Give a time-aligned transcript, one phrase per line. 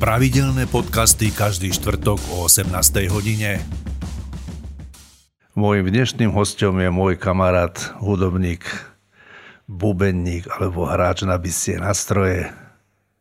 [0.00, 2.72] Pravidelné podcasty každý štvrtok o 18.
[3.12, 3.60] hodine.
[5.52, 8.64] Mojím dnešným hostom je môj kamarát, hudobník,
[9.68, 12.48] bubenník alebo hráč na bistie nastroje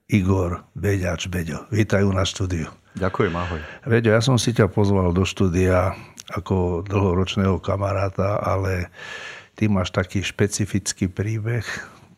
[0.08, 1.68] Igor Beďač Beďo.
[1.68, 2.72] Vítajú na štúdiu.
[2.96, 3.60] Ďakujem, ahoj.
[3.84, 6.00] Veďo, ja som si ťa pozval do štúdia
[6.32, 8.88] ako dlhoročného kamaráta, ale
[9.60, 11.68] ty máš taký špecifický príbeh.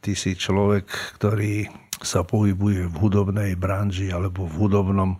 [0.05, 0.85] Ty si človek,
[1.17, 1.65] ktorý
[2.03, 5.11] sa pohybuje v hudobnej branži alebo v hudobnom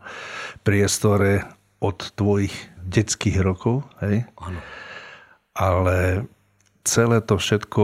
[0.66, 1.46] priestore
[1.82, 2.54] od tvojich
[2.86, 4.26] detských rokov, hej?
[4.38, 4.60] Áno.
[5.58, 5.98] Ale
[6.86, 7.84] celé to všetko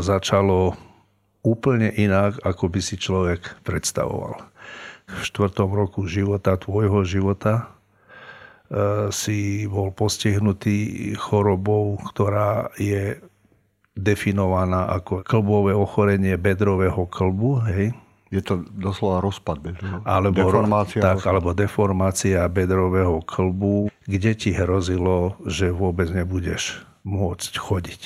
[0.00, 0.76] začalo
[1.44, 4.40] úplne inak, ako by si človek predstavoval.
[5.04, 7.68] V štvrtom roku života, tvojho života,
[8.72, 13.20] e, si bol postihnutý chorobou, ktorá je
[13.94, 17.94] definovaná ako klbové ochorenie bedrového klbu, hej?
[18.34, 20.02] Je to doslova rozpad bedrového.
[20.02, 20.98] Alebo, deformácia.
[20.98, 28.02] Tak, alebo deformácia bedrového klbu, kde ti hrozilo, že vôbec nebudeš môcť chodiť.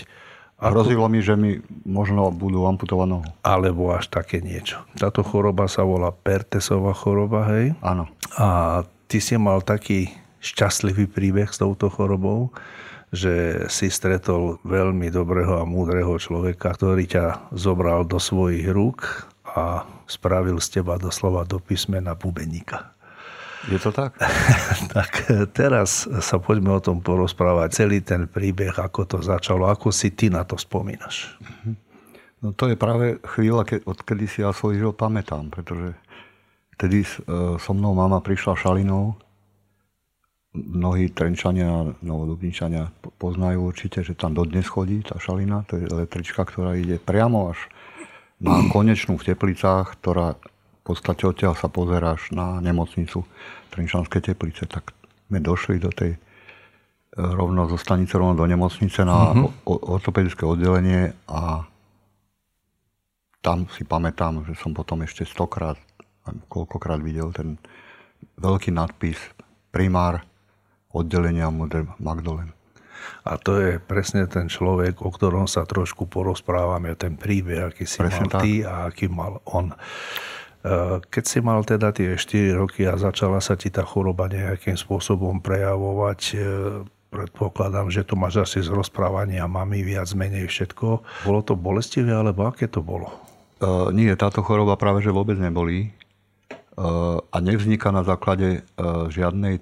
[0.59, 3.25] A hrozilo mi, že mi možno budú amputovať nohu.
[3.47, 4.83] Alebo až také niečo.
[4.99, 7.79] Táto choroba sa volá Pertesová choroba, hej?
[7.79, 8.11] Áno.
[8.35, 10.11] A ty si mal taký
[10.43, 12.51] šťastlivý príbeh s touto chorobou,
[13.15, 19.89] že si stretol veľmi dobrého a múdreho človeka, ktorý ťa zobral do svojich rúk a
[20.05, 22.99] spravil z teba doslova do písmena bubeníka.
[23.67, 24.15] Je to tak?
[24.97, 27.85] tak teraz sa poďme o tom porozprávať.
[27.85, 31.35] Celý ten príbeh, ako to začalo, ako si ty na to spomínaš.
[32.39, 35.99] No to je práve chvíľa, ke, odkedy si ja svoj život pamätám, pretože
[36.79, 37.09] vtedy e,
[37.59, 39.19] so mnou mama prišla šalinou.
[40.55, 45.67] Mnohí Trenčania, Novodubničania poznajú určite, že tam dodnes chodí tá šalina.
[45.69, 47.59] To je električka, ktorá ide priamo až
[48.39, 53.27] na konečnú v Teplicách, ktorá v podstate odtiaľ sa pozeráš na nemocnicu
[53.69, 54.95] Trenčanské Teplice, tak
[55.29, 56.19] sme došli do tej e,
[57.15, 59.93] rovno zo stanice rovno do nemocnice na uh-huh.
[60.01, 61.67] ortopedické oddelenie a
[63.45, 65.79] tam si pamätám, že som potom ešte stokrát,
[66.49, 67.61] koľkokrát videl ten
[68.41, 69.19] veľký nadpis
[69.71, 70.25] primár
[70.91, 72.58] oddelenia Mudr Magdalen.
[73.25, 78.01] A to je presne ten človek, o ktorom sa trošku porozprávame, ten príbeh, aký si
[78.01, 78.43] presne mal tak.
[78.45, 79.73] ty a aký mal on.
[79.73, 79.77] E,
[81.05, 85.41] keď si mal teda tie 4 roky a začala sa ti tá choroba nejakým spôsobom
[85.45, 86.37] prejavovať, e,
[87.09, 91.05] predpokladám, že to máš asi z rozprávania mami viac menej všetko.
[91.25, 93.09] Bolo to bolestivé, alebo aké to bolo?
[93.59, 95.91] Uh, nie, táto choroba práve že vôbec nebolí
[96.79, 99.59] uh, a nevzniká na základe uh, žiadnej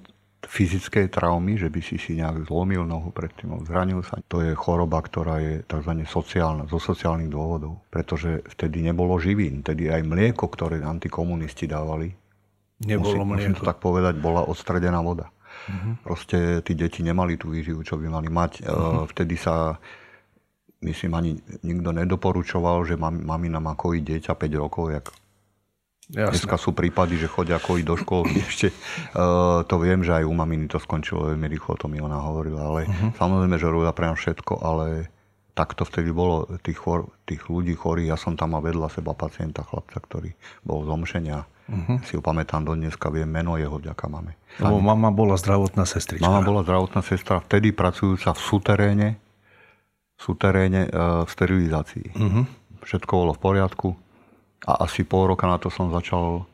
[0.46, 4.22] fyzickej traumy, že by si si nejak zlomil nohu predtým, zranil sa.
[4.30, 5.92] To je choroba, ktorá je tzv.
[6.06, 7.82] sociálna, zo sociálnych dôvodov.
[7.90, 9.66] Pretože vtedy nebolo živín.
[9.66, 12.14] Vtedy aj mlieko, ktoré antikomunisti dávali,
[12.76, 15.32] Nebolo musím, musím to tak povedať, bola odstredená voda.
[15.32, 15.96] Uh-huh.
[16.04, 18.68] Proste tí deti nemali tú výživu, čo by mali mať.
[18.68, 19.08] Uh-huh.
[19.08, 19.80] Vtedy sa,
[20.84, 21.30] myslím, ani
[21.64, 25.08] nikto nedoporučoval, že mamina má kojiť dieťa 5 rokov, jak
[26.06, 26.38] Jasne.
[26.38, 28.38] Dneska sú prípady, že chodia ako do školky.
[28.50, 32.22] Ešte uh, to viem, že aj u maminy to skončilo veľmi rýchlo, to mi ona
[32.22, 32.62] hovorila.
[32.62, 33.10] Ale uh-huh.
[33.18, 35.10] samozrejme, že robila pre všetko, ale
[35.58, 38.14] tak to vtedy bolo tých, chor, tých ľudí chorých.
[38.14, 40.30] Ja som tam mal vedľa seba pacienta, chlapca, ktorý
[40.62, 41.38] bol z omšenia.
[41.66, 41.98] Uh-huh.
[42.06, 44.38] Si ho pamätám do dneska, viem meno jeho vďaka mame.
[44.62, 46.22] Lebo mama bola zdravotná sestrička.
[46.22, 49.08] Mama bola zdravotná sestra, vtedy pracujúca v suteréne,
[50.14, 52.06] v suteréne uh, v sterilizácii.
[52.14, 52.46] Uh-huh.
[52.86, 53.88] Všetko bolo v poriadku
[54.64, 56.48] a asi pol roka na to som začal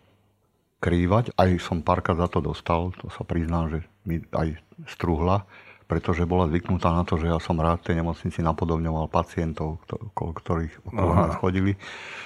[0.82, 1.30] krývať.
[1.38, 4.58] Aj som párkrát za to dostal, to sa priznám, že mi aj
[4.90, 5.46] struhla,
[5.86, 9.78] pretože bola zvyknutá na to, že ja som rád tej nemocnici napodobňoval pacientov,
[10.16, 11.78] ktorých okolo nás chodili.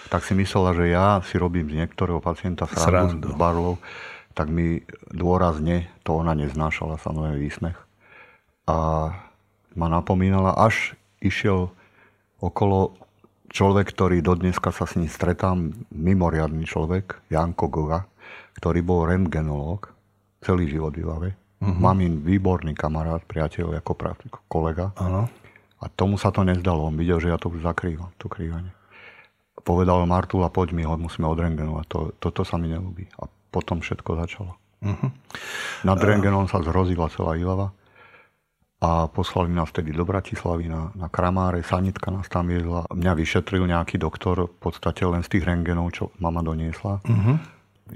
[0.08, 3.76] Tak si myslela, že ja si robím z niektorého pacienta srandu, s barlou,
[4.32, 7.78] tak mi dôrazne, to ona neznášala, samozrejme výsmech.
[8.70, 8.76] A
[9.76, 11.68] ma napomínala, až išiel
[12.40, 12.96] okolo
[13.50, 18.08] človek, ktorý do dneska sa s ním stretám, mimoriadný človek, Janko Goga,
[18.58, 19.92] ktorý bol rentgenológ,
[20.40, 21.30] celý život v Ilave.
[21.56, 21.72] Uh-huh.
[21.72, 24.92] Mamin výborný kamarát, priateľ, ako praktik, kolega.
[24.96, 25.26] Uh-huh.
[25.80, 26.88] A tomu sa to nezdalo.
[26.88, 28.72] On videl, že ja to už zakrývam, to krývanie.
[29.64, 31.86] Povedal Martula, poď mi ho musíme odrengenovať.
[31.90, 33.08] To, toto sa mi nelúbi.
[33.18, 34.52] A potom všetko začalo.
[34.84, 35.10] Uh-huh.
[35.82, 37.72] Nad rengenom sa zrozila celá Ilava
[38.76, 42.84] a poslali nás vtedy do Bratislavy na, na Kramáre, sanitka nás tam viedla.
[42.92, 47.00] Mňa vyšetril nejaký doktor v podstate len z tých rengenov, čo mama doniesla.
[47.00, 47.36] Uh-huh.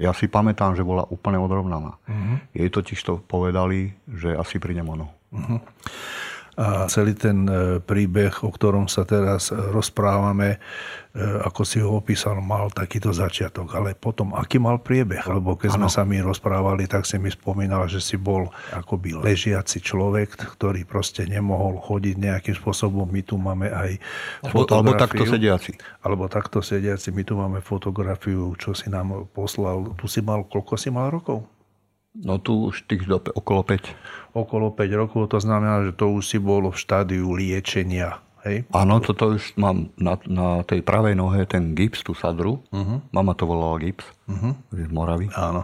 [0.01, 2.01] Ja si pamätám, že bola úplne odrovnaná.
[2.01, 2.37] Uh-huh.
[2.57, 5.13] Jej totiž to povedali, že asi prídem ono.
[5.29, 5.61] Uh-huh.
[6.59, 10.59] A celý ten e, príbeh, o ktorom sa teraz rozprávame,
[11.15, 13.71] e, ako si ho opísal, mal takýto začiatok.
[13.71, 15.23] Ale potom, aký mal priebeh?
[15.31, 15.87] Lebo keď ano.
[15.87, 20.83] sme sa mi rozprávali, tak si mi spomínal, že si bol akoby ležiaci človek, ktorý
[20.83, 23.07] proste nemohol chodiť nejakým spôsobom.
[23.07, 23.95] My tu máme aj
[24.51, 24.91] fotografiu.
[24.91, 25.71] Alebo takto sediaci.
[26.03, 27.07] Alebo takto sediaci.
[27.15, 29.95] My tu máme fotografiu, čo si nám poslal.
[29.95, 31.60] Tu si mal, koľko si mal rokov?
[32.11, 34.35] No tu už tých do, okolo 5.
[34.35, 38.19] Okolo 5 rokov, to znamená, že to už si bolo v štádiu liečenia.
[38.43, 38.67] Hej?
[38.73, 42.59] Áno, toto už mám na, na tej pravej nohe ten gips, tú sadru.
[42.73, 42.99] Uh-huh.
[43.13, 44.57] Mama to volala gips uh-huh.
[44.73, 45.29] z Moravy.
[45.37, 45.63] Áno.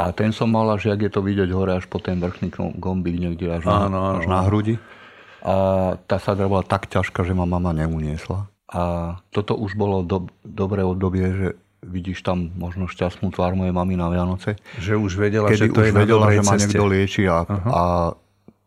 [0.00, 2.48] A ten som mal až, jak je to vidieť hore, až po ten vrchný
[2.80, 4.18] gombík niekde až, áno, na, áno.
[4.22, 4.80] až na hrudi.
[5.44, 5.54] A
[6.08, 8.48] tá sadra bola tak ťažká, že ma mama neuniesla.
[8.70, 8.82] A
[9.28, 11.48] toto už bolo do, dobré obdobie, že
[11.80, 14.60] vidíš tam možno šťastnú tvár mojej mamy na Vianoce.
[14.76, 17.70] Že už vedela, že to už je vedela, že ma niekto lieči a, uh-huh.
[17.72, 17.82] a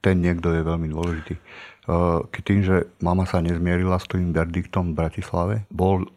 [0.02, 1.36] ten niekto je veľmi dôležitý.
[2.30, 6.08] Keď tým, že mama sa nezmierila s tým verdiktom v Bratislave, bol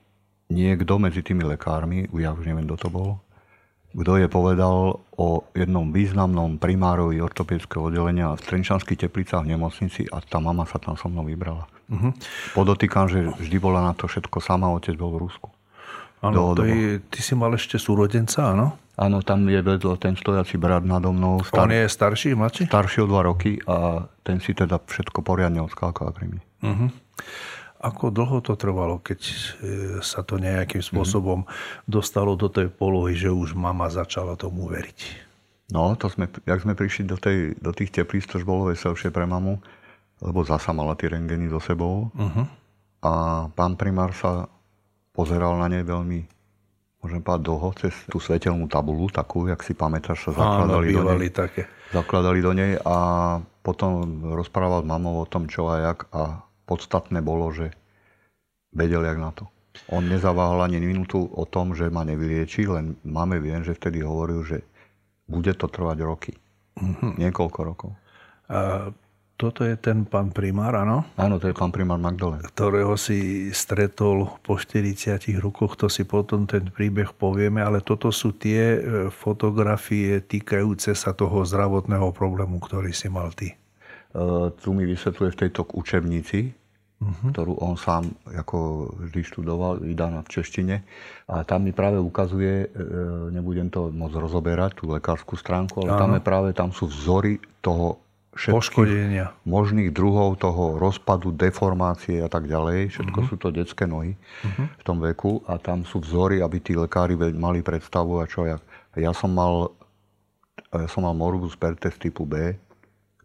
[0.46, 3.19] niekto medzi tými lekármi, ja už neviem, kto to bol,
[3.96, 10.20] kto je povedal o jednom významnom primárovi ortopedického oddelenia v Trenčanských teplicách v nemocnici a
[10.20, 11.64] tá mama sa tam so mnou vybrala.
[11.88, 12.12] Uh-huh.
[12.52, 15.49] Podotýkam, že vždy bola na to všetko sama, otec bol v Rusku.
[16.24, 16.56] Áno,
[17.12, 18.80] ty si mal ešte súrodenca, áno?
[18.96, 21.44] Áno, tam je vedľa ten stojací brat nado mnou.
[21.44, 21.68] Star...
[21.68, 22.64] On je starší, mladší?
[22.72, 26.42] Starší o dva roky a ten si teda všetko poriadne odskákal pri mne.
[26.64, 26.88] Uh-huh.
[27.84, 29.34] Ako dlho to trvalo, keď e,
[30.00, 30.88] sa to nejakým mhm.
[30.88, 31.84] spôsobom uh-huh.
[31.84, 35.28] dostalo do tej polohy, že už mama začala tomu veriť?
[35.76, 39.12] No, to sme, jak sme prišli do, tej, do tých teplíc, to už bolo veselšie
[39.12, 39.60] pre mamu,
[40.24, 42.08] lebo zasa mala tie rengeny so sebou.
[42.16, 42.48] Uh-huh.
[43.04, 43.12] A
[43.52, 44.48] pán primár sa
[45.16, 46.20] pozeral na nej veľmi,
[47.00, 51.16] môžem povedať, dlho cez tú svetelnú tabulu, takú, jak si pamätáš, sa zakladali, Áno, do
[51.16, 51.64] nej, také.
[51.96, 52.96] zakladali do nej a
[53.64, 57.72] potom rozprával s mamou o tom, čo a jak a podstatné bolo, že
[58.76, 59.48] vedel, jak na to.
[59.88, 64.44] On nezaváhal ani minútu o tom, že ma nevylieči, len máme viem, že vtedy hovoril,
[64.44, 64.58] že
[65.28, 66.32] bude to trvať roky.
[66.76, 67.12] Mm-hmm.
[67.20, 67.90] Niekoľko rokov.
[68.52, 68.90] A
[69.37, 71.05] toto je ten pán primár, áno?
[71.21, 72.41] Áno, to je pán primár Magdalen.
[72.41, 78.33] Ktorého si stretol po 40 rokoch, to si potom ten príbeh povieme, ale toto sú
[78.33, 78.81] tie e,
[79.12, 83.53] fotografie týkajúce sa toho zdravotného problému, ktorý si mal ty.
[84.17, 87.31] Uh, tu mi vysvetľuje v tejto učebnici, uh-huh.
[87.37, 90.77] ktorú on sám ako vždy študoval, vydaná v češtine.
[91.29, 92.88] A tam mi práve ukazuje, e,
[93.37, 98.06] nebudem to moc rozoberať, tú lekárskú stránku, ale tam, je práve, tam sú vzory toho
[98.37, 99.33] poškodenia.
[99.49, 102.93] možných druhov toho rozpadu, deformácie a tak ďalej.
[102.93, 103.31] Všetko uh-huh.
[103.33, 104.69] sú to detské nohy uh-huh.
[104.69, 108.61] v tom veku a tam sú vzory, aby tí lekári mali predstavu a čo ja.
[108.97, 109.73] Ja som mal,
[110.73, 112.56] ja som mal morbus pertes typu B.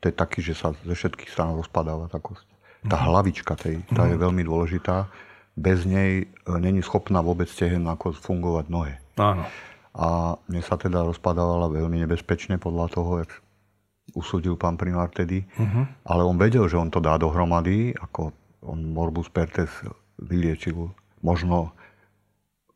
[0.02, 2.48] To je taký, že sa ze všetkých strán rozpadáva tá kosť.
[2.88, 3.13] Tá uh-huh.
[3.13, 4.12] hlavička tej, tá uh-huh.
[4.12, 5.12] je veľmi dôležitá.
[5.52, 6.25] Bez nej e,
[6.63, 8.98] není schopná vôbec stehen ako fungovať nohe.
[9.19, 9.44] Áno.
[9.92, 13.31] A mne sa teda rozpadávala veľmi nebezpečne podľa toho, jak
[14.13, 15.88] usúdil pán primár tedy, uh-huh.
[16.08, 19.69] ale on vedel, že on to dá dohromady, ako on morbus pertes
[20.22, 20.94] vyliečil,
[21.25, 21.74] možno,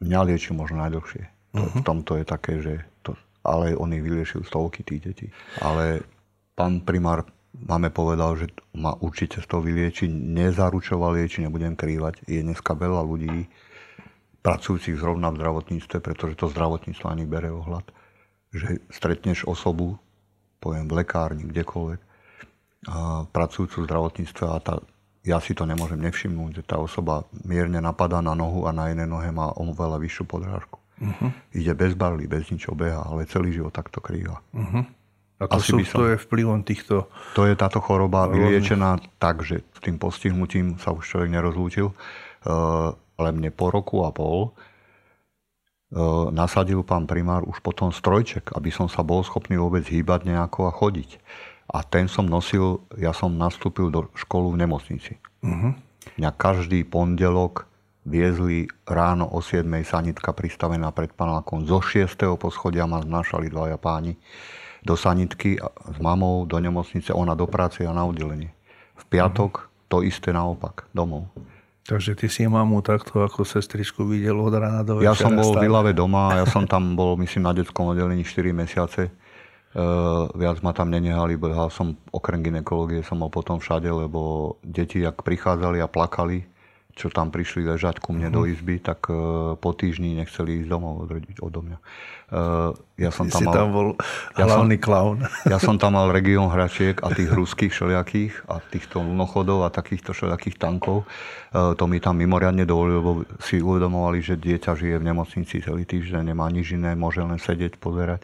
[0.02, 1.24] mňa liečil možno najdlhšie.
[1.56, 1.80] Uh-huh.
[1.80, 2.74] V tomto je také, že
[3.06, 3.14] to,
[3.46, 5.28] ale on ich vyliečil stovky tých detí.
[5.62, 6.04] Ale
[6.58, 7.28] pán primár
[7.64, 12.28] máme povedal, že ma určite z toho vylieči, nezaručoval lieči, nebudem krývať.
[12.28, 13.48] Je dneska veľa ľudí,
[14.46, 17.90] pracujúcich zrovna v zdravotníctve, pretože to zdravotníctvo ani bere ohľad,
[18.54, 19.98] že stretneš osobu,
[20.59, 22.01] poviem v lekárni, kdekoľvek,
[22.85, 24.77] a pracujúcu v zdravotníctve a tá,
[25.25, 29.09] ja si to nemôžem nevšimnúť, že tá osoba mierne napadá na nohu a na jednej
[29.09, 30.77] nohe má oveľa vyššiu podrážku.
[31.01, 31.33] Uh-huh.
[31.51, 34.38] Ide bez barly, bez ničo beha, ale celý život takto krýva.
[34.53, 34.85] Uh-huh.
[35.41, 37.12] A to, sú, som, to je vplyvom týchto...
[37.35, 41.91] To je táto choroba vyliečená tak, že tým postihnutím sa už človek nerozlúčil.
[42.45, 44.55] Uh, ale mne po roku a pol
[46.36, 50.75] nasadil pán primár už potom strojček, aby som sa bol schopný vôbec hýbať nejako a
[50.75, 51.24] chodiť.
[51.72, 55.18] A ten som nosil, ja som nastúpil do školu v nemocnici.
[55.42, 55.74] Uh-huh.
[56.20, 57.66] Mňa každý pondelok
[58.06, 61.66] viezli ráno o 7 sanitka pristavená pred panákom.
[61.66, 62.38] Zo 6.
[62.38, 64.14] poschodia ma znášali dvaja páni
[64.86, 68.54] do sanitky s mamou do nemocnice, ona do práce a na oddelenie.
[69.00, 69.90] V piatok uh-huh.
[69.90, 71.34] to isté naopak, domov.
[71.86, 75.13] Takže ty si mamu takto ako sestričku videl od rána do večera.
[75.13, 78.58] Ja som bol v Vilave doma, ja som tam bol, myslím, na detskom oddelení 4
[78.58, 79.13] mesiace.
[79.75, 85.04] Uh, viac ma tam nenehali, behal som okrem ginekológie, som bol potom všade, lebo deti,
[85.04, 86.48] ak prichádzali a plakali,
[86.96, 88.39] čo tam prišli ležať ku mne mm-hmm.
[88.39, 88.51] do mhm.
[88.56, 89.13] izby, tak e,
[89.60, 91.10] po týždni nechceli ísť domov od,
[91.44, 91.77] odo mňa.
[91.77, 91.84] E,
[92.96, 93.88] ja som tam, si mal, tam bol
[94.40, 95.20] hlavný klaun.
[95.52, 100.16] Ja som tam mal región hračiek a tých ruských všelijakých a týchto lunochodov a takýchto
[100.16, 101.04] všelijakých tankov.
[101.04, 103.12] E, to mi tam mimoriadne dovolilo, lebo
[103.44, 107.75] si uvedomovali, že dieťa žije v nemocnici celý týždeň, nemá nič iné, môže len sedieť,
[107.84, 108.24] pozerať.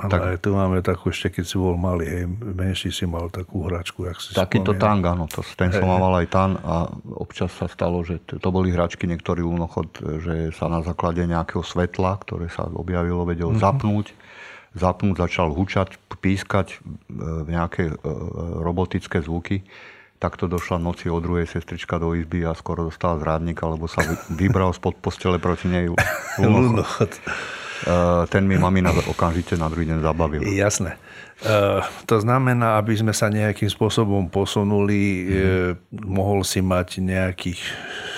[0.00, 3.28] Ano, tak, aj tu máme takú, ešte keď si bol malý, hej, menší si mal
[3.28, 6.88] takú hračku, jak si Takýto tank, áno, to, ten som mal aj tam a
[7.20, 9.92] občas sa stalo, že to boli hračky, niektorý únochod,
[10.24, 13.60] že sa na základe nejakého svetla, ktoré sa objavilo, vedel mm-hmm.
[13.60, 14.09] zapnúť,
[14.74, 17.94] zapnúť, začal hučať, pískať v e, nejaké e,
[18.62, 19.66] robotické zvuky.
[20.20, 24.76] Takto došla noci o druhej sestrička do izby a skoro dostala zrádnik, alebo sa vybral
[24.76, 25.88] spod postele proti nej
[26.38, 27.10] lunochod.
[27.80, 30.44] Eh, ten mi mamina okamžite na druhý deň zabavil.
[30.44, 31.00] Jasné.
[31.40, 36.04] Uh, to znamená, aby sme sa nejakým spôsobom posunuli, mm.
[36.04, 37.64] mohol si mať nejakých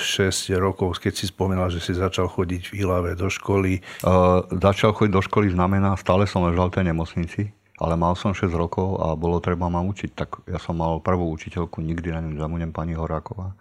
[0.02, 3.78] 6 rokov, keď si spomínal, že si začal chodiť v Ilave do školy.
[4.02, 8.34] Uh, začal chodiť do školy znamená, stále som ležal v tej nemocnici, ale mal som
[8.34, 10.10] 6 rokov a bolo treba ma učiť.
[10.18, 13.54] Tak ja som mal prvú učiteľku, nikdy na ňu zabudnem pani Horáková,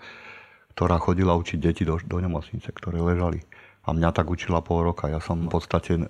[0.74, 3.46] ktorá chodila učiť deti do, do nemocnice, ktoré ležali.
[3.82, 5.10] A mňa tak učila pol roka.
[5.10, 6.06] Ja som v podstate e,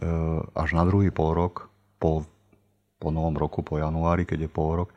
[0.52, 1.72] až na druhý pol rok,
[2.04, 2.28] po,
[3.00, 4.96] po novom roku, po januári, keď je pol rok, e,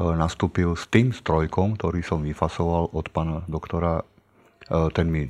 [0.00, 4.00] nastúpil s tým strojkom, ktorý som vyfasoval od pána doktora.
[4.00, 4.04] E,
[4.96, 5.28] ten mi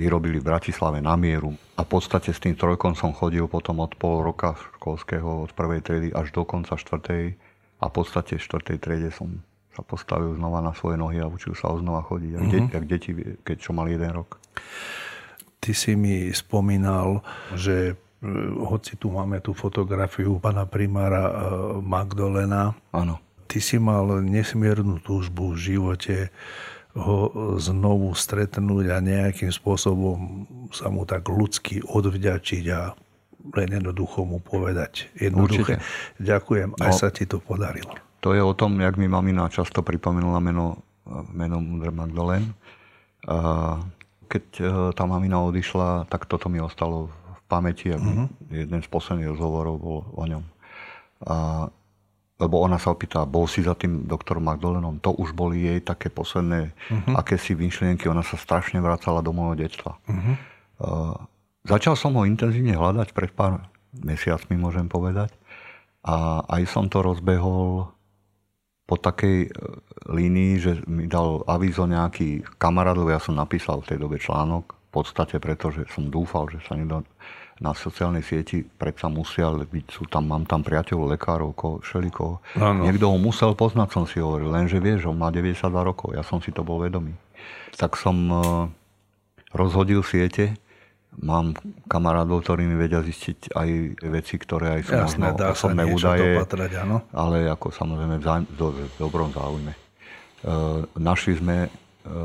[0.00, 1.52] vyrobili v Bratislave na mieru.
[1.76, 5.84] A v podstate s tým trojkom som chodil potom od pol roka školského, od prvej
[5.84, 7.36] triedy až do konca štvrtej.
[7.80, 9.44] A v podstate v štvrtej triede som
[9.76, 12.32] sa postavil znova na svoje nohy a učil sa znova chodiť.
[12.32, 12.48] mm-hmm.
[12.48, 13.10] deti, jak deti,
[13.44, 14.40] keď čo mali jeden rok.
[15.60, 17.20] Ty si mi spomínal,
[17.52, 17.94] že e,
[18.64, 21.32] hoci tu máme tú fotografiu pana primára e,
[21.84, 23.20] Magdolena, Áno.
[23.44, 26.32] ty si mal nesmiernu túžbu v živote
[26.90, 27.30] ho
[27.62, 32.98] znovu stretnúť a nejakým spôsobom sa mu tak ľudsky odvďačiť a
[33.54, 35.06] len jednoducho mu povedať.
[35.14, 35.78] Jednoduché.
[35.78, 36.18] Určite.
[36.18, 37.94] Ďakujem, no, aj sa ti to podarilo.
[38.20, 40.82] To je o tom, jak mi mamina často pripomenula meno,
[41.32, 42.52] meno Mudr Magdalen
[44.30, 47.90] keď e, tá mamina odišla, tak toto mi ostalo v pamäti.
[47.90, 48.30] Uh-huh.
[48.46, 50.44] Jeden z posledných rozhovorov bol o ňom.
[51.26, 51.66] A,
[52.38, 55.02] lebo ona sa opýta, bol si za tým doktorom Magdalenom?
[55.02, 57.18] To už boli jej také posledné uh-huh.
[57.18, 58.06] akési myšlienky.
[58.06, 59.98] Ona sa strašne vracala do môjho detstva.
[60.06, 60.34] Uh-huh.
[60.80, 61.16] Uh,
[61.66, 65.34] začal som ho intenzívne hľadať pred pár mesiacmi, môžem povedať.
[66.00, 67.92] A aj som to rozbehol
[68.90, 69.50] po takej e,
[70.10, 74.74] línii, že mi dal avízo nejaký kamarát, lebo ja som napísal v tej dobe článok,
[74.74, 77.06] v podstate preto, že som dúfal, že sa nedá
[77.60, 82.40] na sociálnej sieti predsa musia byť, sú tam, mám tam priateľov, lekárov, ko, všelikoho.
[82.56, 82.88] Ano.
[82.88, 86.40] Niekto ho musel poznať, som si hovoril, lenže vieš, on má 92 rokov, ja som
[86.40, 87.12] si to bol vedomý.
[87.76, 88.42] Tak som uh,
[89.52, 90.56] rozhodil siete,
[91.18, 91.58] Mám
[91.90, 93.68] kamarádov, ktorí mi vedia zistiť aj
[94.14, 97.02] veci, ktoré aj sú Jasné, dá osobné údaje, dopatrať, áno.
[97.10, 99.74] ale ako samozrejme v, zájm, do, v dobrom záujme.
[99.74, 99.78] E,
[100.94, 101.68] našli sme e,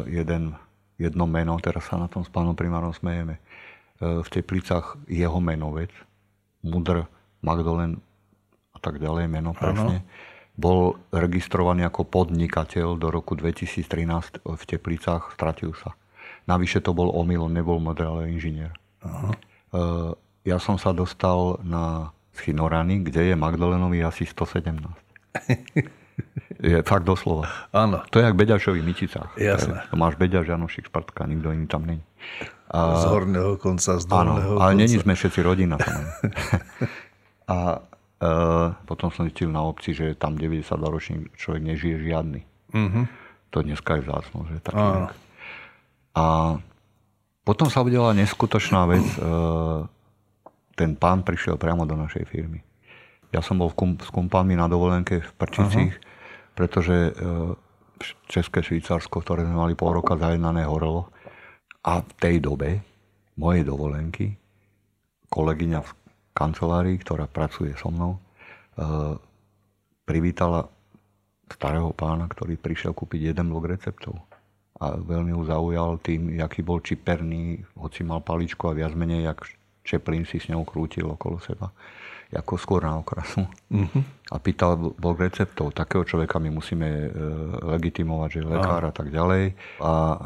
[0.05, 0.53] jeden,
[1.01, 3.41] jedno meno, teraz sa na tom s pánom primárom smejeme, e,
[4.21, 5.89] v Teplicách jeho menovec,
[6.61, 7.09] Mudr,
[7.41, 7.97] Magdalen
[8.73, 10.05] a tak ďalej, meno presne,
[10.55, 15.97] bol registrovaný ako podnikateľ do roku 2013 v Teplicách, stratil sa.
[16.45, 18.69] Navyše to bol omyl, on nebol model, ale inžinier.
[19.01, 19.33] Aha.
[19.33, 19.81] E,
[20.45, 24.77] ja som sa dostal na Schinorany, kde je Magdalenovi asi 117.
[26.61, 27.49] je fakt doslova.
[27.73, 28.03] Áno.
[28.11, 29.35] To je jak Beďašovi Myčicách.
[29.35, 29.89] Jasné.
[29.91, 32.03] To máš Beďaš, Janošik, Spartka, nikto iný tam není.
[32.69, 35.77] A, z horného konca, z dolného áno, ale není sme všetci rodina.
[37.53, 37.57] a
[38.17, 38.29] e,
[38.89, 42.41] potom som zistil na obci, že tam 92-ročný človek nežije žiadny.
[42.73, 43.05] Uh-huh.
[43.53, 44.81] To dneska je vzácno, že taký.
[46.15, 46.55] A
[47.43, 49.03] potom sa udiala neskutočná vec.
[49.03, 49.19] E,
[50.74, 52.63] ten pán prišiel priamo do našej firmy.
[53.36, 56.55] Ja som bol s kumpánmi na dovolenke v Prčicích, uh-huh.
[56.55, 57.12] pretože e,
[58.31, 61.12] České Švýcarsko, ktoré sme mali pol roka zajednané, horelo.
[61.86, 62.79] A v tej dobe
[63.36, 64.39] mojej dovolenky
[65.27, 65.91] kolegyňa v
[66.31, 68.19] kancelárii, ktorá pracuje so mnou, e,
[70.07, 70.72] privítala
[71.51, 74.17] starého pána, ktorý prišiel kúpiť jeden blok receptov
[74.75, 79.39] a veľmi ho zaujal tým, aký bol čiperný, hoci mal paličku a viac menej, jak
[79.86, 81.72] Čeplín si s ňou krútil okolo seba,
[82.36, 83.48] ako skôr na okrasu.
[83.72, 84.03] Uh-huh.
[84.34, 85.72] A pýtal bol receptov.
[85.72, 87.08] Takého človeka my musíme e,
[87.63, 89.55] legitimovať, že je lekár a tak ďalej.
[89.79, 90.17] A e,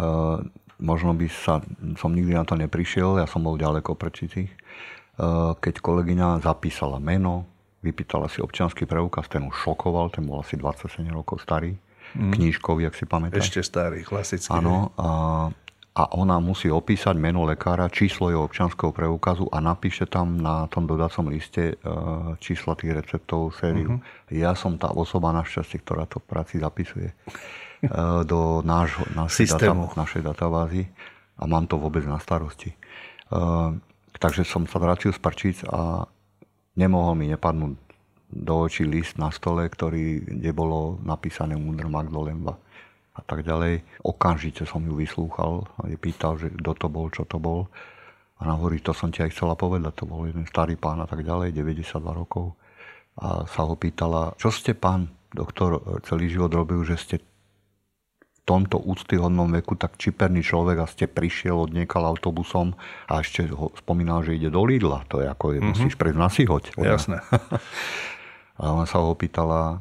[0.82, 1.62] možno by sa,
[2.00, 4.50] som nikdy na to neprišiel, ja som bol ďaleko prečitých.
[4.50, 4.58] E,
[5.60, 7.46] keď kolegyňa zapísala meno,
[7.86, 11.78] vypýtala si občianský preukaz, ten už šokoval, ten bol asi 27 rokov starý
[12.16, 12.32] mm.
[12.34, 13.50] knížkový, ak si pamätáš.
[13.50, 14.54] Ešte starý, klasický.
[14.54, 14.94] Áno.
[14.96, 15.10] A,
[16.00, 20.88] a ona musí opísať meno lekára, číslo jeho občanského preukazu a napíše tam na tom
[20.88, 21.94] dodacom liste e,
[22.40, 24.00] čísla tých receptov, sériu.
[24.00, 24.32] Uh-huh.
[24.32, 27.16] Ja som tá osoba našťastie, ktorá to v práci zapisuje e,
[28.24, 30.88] do nášho, našej, data, našej databázy
[31.36, 32.72] a mám to vôbec na starosti.
[32.72, 32.78] E,
[34.16, 36.08] takže som sa vrátil z Parčíc a
[36.80, 37.89] nemohol mi nepadnúť
[38.30, 42.62] do očí list na stole, ktorý, kde bolo napísané Mudr Magdolemba
[43.18, 43.84] a tak ďalej.
[44.06, 47.68] Okamžite som ju vyslúchal a je pýtal, že kto to bol, čo to bol.
[48.40, 51.08] A ona hovorí, to som ti aj chcela povedať, to bol jeden starý pán a
[51.10, 52.56] tak ďalej, 92 rokov.
[53.20, 58.80] A sa ho pýtala, čo ste pán doktor celý život robil, že ste v tomto
[58.82, 62.74] úctyhodnom veku tak čiperný človek a ste prišiel od niekal autobusom
[63.12, 65.04] a ešte ho spomínal, že ide do Lidla.
[65.12, 65.70] To je ako, mm-hmm.
[65.70, 66.64] musíš prejsť na sihoď.
[66.80, 67.20] Jasné.
[68.60, 69.80] a ona sa ho pýtala,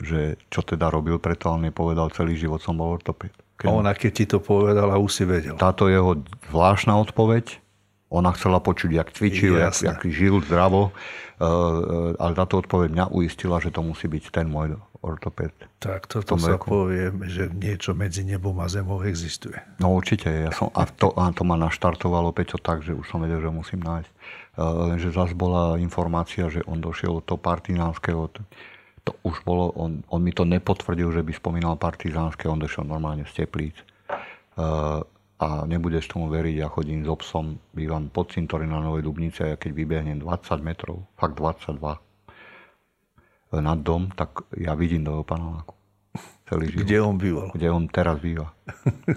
[0.00, 3.32] že čo teda robil preto, ale nepovedal celý život som bol ortoped.
[3.60, 3.68] Keď...
[3.68, 5.60] A ona keď ti to povedala, už si vedel.
[5.60, 6.16] Táto jeho
[6.48, 7.60] zvláštna odpoveď,
[8.10, 13.60] ona chcela počuť, jak cvičil, jak, jak žil zdravo, uh, ale táto odpoveď mňa uistila,
[13.60, 15.52] že to musí byť ten môj ortoped.
[15.80, 16.66] Tak toto sa veku.
[16.68, 19.56] povie, že niečo medzi nebom a zemou existuje.
[19.80, 20.28] No určite.
[20.28, 23.48] Ja som, a, to, a to ma naštartovalo Peťo tak, že už som vedel, že
[23.48, 24.10] musím nájsť.
[24.58, 28.28] Uh, lenže zase bola informácia, že on došiel toho partizánskeho
[29.00, 33.24] to už bolo, on, on mi to nepotvrdil, že by spomínal partizánske, on došiel normálne
[33.24, 33.76] z Teplíc.
[34.60, 35.00] Uh,
[35.40, 39.56] a nebudeš tomu veriť, ja chodím s obsom, bývam pod cintory na Novej Dubnice a
[39.56, 41.80] keď vybehnem 20 metrov, fakt 22,
[43.56, 45.79] nad dom, tak ja vidím do paneláku.
[46.50, 46.82] Celý život.
[46.82, 47.48] Kde on býval?
[47.54, 48.50] Kde on teraz býva.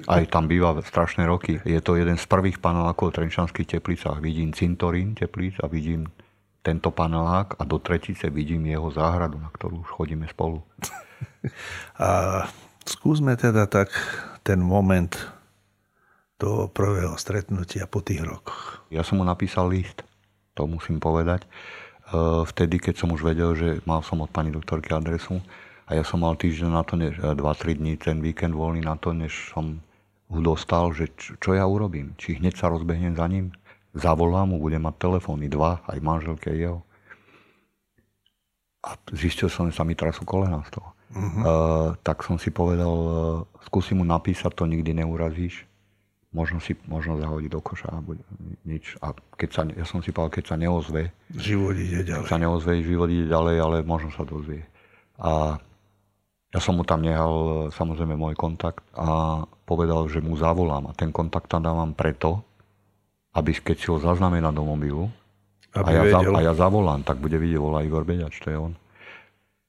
[0.06, 1.58] Aj tam býva strašné roky.
[1.66, 4.22] Je to jeden z prvých panelákov v Trenčanských teplicách.
[4.22, 6.14] Vidím cintorín teplíc a vidím
[6.62, 10.62] tento panelák a do tretice vidím jeho záhradu, na ktorú už chodíme spolu.
[11.98, 12.46] A
[12.86, 13.90] skúsme teda tak
[14.46, 15.18] ten moment
[16.38, 18.86] toho prvého stretnutia po tých rokoch.
[18.94, 20.06] Ja som mu napísal list,
[20.54, 21.44] to musím povedať.
[21.44, 21.50] E,
[22.48, 25.40] vtedy, keď som už vedel, že mal som od pani doktorky adresu
[25.84, 28.96] a ja som mal týždeň na to, než 2-3 e, dní, ten víkend voľný na
[28.96, 29.84] to, než som
[30.32, 32.16] ho dostal, že čo, ja urobím.
[32.16, 33.52] Či hneď sa rozbehnem za ním,
[33.92, 36.82] zavolám mu, budem mať telefóny, dva, aj manželke jeho.
[38.84, 40.90] A zistil som, že sa mi trasú kolena z toho.
[41.14, 41.40] Uh-huh.
[41.46, 43.14] Uh, tak som si povedal, uh,
[43.70, 45.68] skúsim mu napísať, to nikdy neurazíš.
[46.34, 48.26] Možno si možno zahodiť do koša a bude
[48.66, 48.98] nič.
[49.06, 52.26] A keď sa, ja som si povedal, keď sa neozve, život ide ďalej.
[52.26, 54.66] Keď sa neozve, život ide ďalej, ale možno sa dozvie.
[55.22, 55.62] A
[56.54, 60.86] ja som mu tam nehal samozrejme môj kontakt a povedal, že mu zavolám.
[60.86, 62.46] A ten kontakt tam dávam preto,
[63.34, 65.10] aby keď si ho zaznamená do mobilu
[65.74, 68.74] a, ja za, a ja zavolám, tak bude vidieť, volá Igor Beďač, to je on.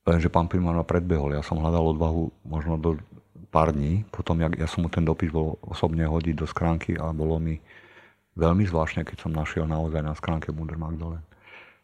[0.05, 1.33] Lenže pán primár ma predbehol.
[1.33, 3.01] Ja som hľadal odvahu možno do
[3.49, 7.09] pár dní, potom ja, ja som mu ten dopis bol osobne hodiť do skránky a
[7.17, 7.57] bolo mi
[8.37, 11.25] veľmi zvláštne, keď som našiel naozaj na skránke Munder Magdalen.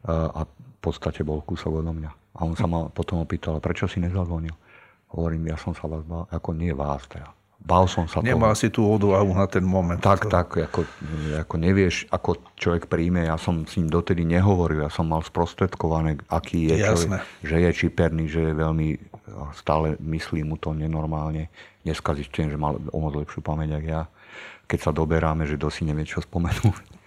[0.05, 2.13] A v podstate bol kúsok odo mňa.
[2.37, 4.53] A on sa ma potom opýtal, prečo si nezazvonil?
[5.11, 8.61] Hovorím, ja som sa vás bál, ako nie vás teda Bál som sa Nemal toho.
[8.61, 10.01] si tú odvahu na ten moment.
[10.01, 10.81] Tak, tak, ako,
[11.45, 13.29] ako nevieš, ako človek príjme.
[13.29, 17.71] Ja som s ním dotedy nehovoril, ja som mal sprostredkované, aký je človek, že je
[17.77, 18.89] čiperný, že je veľmi,
[19.53, 21.53] stále myslí mu to nenormálne.
[21.85, 24.03] Dneska zistím, že mal o moc lepšiu pamäť, ako ja.
[24.65, 27.00] Keď sa doberáme, že dosi nevie, čo spomenúť.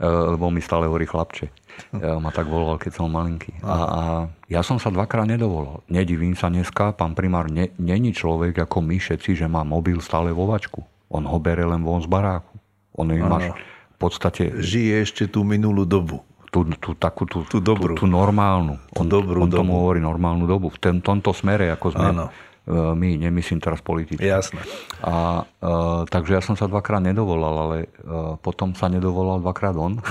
[0.00, 1.48] Lebo mi stále hovorí chlapče.
[1.96, 3.52] Ja ma tak volal, keď som malinký.
[3.64, 4.00] A, a
[4.48, 5.84] ja som sa dvakrát nedovolal.
[5.88, 10.32] Nedivím sa dneska, pán primár ne, není človek ako my všetci, že má mobil stále
[10.32, 10.84] vo vačku.
[11.12, 12.56] On ho bere len von z baráku.
[12.96, 13.52] On máš
[13.96, 14.56] v podstate...
[14.60, 16.20] Žije ešte tú minulú dobu.
[16.48, 17.92] Tú, tú takú, tú, tú, dobrú.
[17.92, 18.80] tú, tú normálnu.
[18.96, 19.60] Tú on, dobrú on dobu.
[19.60, 20.72] tomu hovorí normálnu dobu.
[20.72, 22.08] V tom, tomto smere, ako sme...
[22.12, 22.26] Áno
[22.74, 24.26] my, nemyslím teraz politicky.
[24.26, 24.58] Jasné.
[24.98, 30.02] A, uh, takže ja som sa dvakrát nedovolal, ale uh, potom sa nedovolal dvakrát on.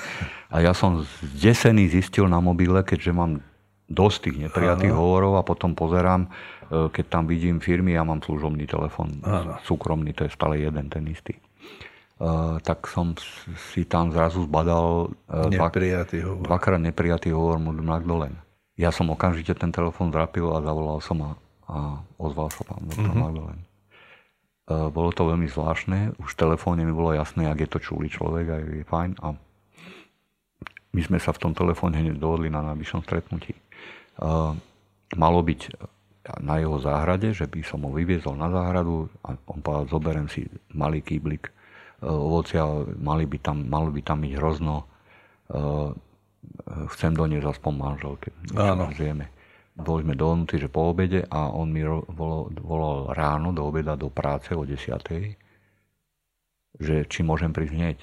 [0.54, 1.02] a ja som
[1.34, 3.42] zdesený zistil na mobile, keďže mám
[3.90, 8.62] dosť tých neprijatých hovorov a potom pozerám, uh, keď tam vidím firmy, ja mám služobný
[8.70, 9.18] telefon,
[9.66, 11.34] súkromný, to je stále jeden, ten istý.
[12.14, 13.18] Uh, tak som
[13.74, 16.46] si tam zrazu zbadal uh, neprijatý hovor.
[16.46, 18.38] dvakrát neprijatý hovor Magdolen.
[18.78, 21.30] Ja som okamžite ten telefon zrapil a zavolal som a
[21.68, 23.24] a ozval sa pán doktor mm-hmm.
[23.24, 23.60] Magdalen.
[24.64, 28.08] Uh, bolo to veľmi zvláštne, už v telefóne mi bolo jasné, ak je to čulý
[28.08, 29.36] človek a je fajn a
[30.94, 33.52] my sme sa v tom telefóne hneď dohodli na najbližšom stretnutí.
[34.16, 34.56] Uh,
[35.20, 35.60] malo byť
[36.40, 40.48] na jeho záhrade, že by som ho vyviezol na záhradu a on povedal, zoberiem si
[40.72, 42.64] malý kýblik uh, ovocia,
[42.96, 44.88] mali by tam, malo by tam byť hrozno,
[46.96, 48.32] chcem doniesť aspoň manželke.
[48.56, 48.88] Áno.
[48.96, 49.33] Zjeme
[49.74, 54.54] boli sme dohodnutí, že po obede a on mi volal, ráno do obeda do práce
[54.54, 54.78] o 10.
[56.78, 57.98] že či môžem prísť hneď.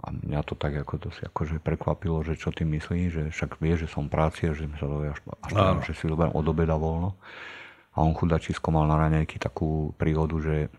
[0.00, 3.76] A mňa to tak ako dosť akože prekvapilo, že čo ty myslíš, že však vie,
[3.76, 6.80] že som práci a že sa to až, až tam, že si doberiem od obeda
[6.80, 7.20] voľno.
[7.92, 10.72] A on chudačisko mal na raňajky takú príhodu, že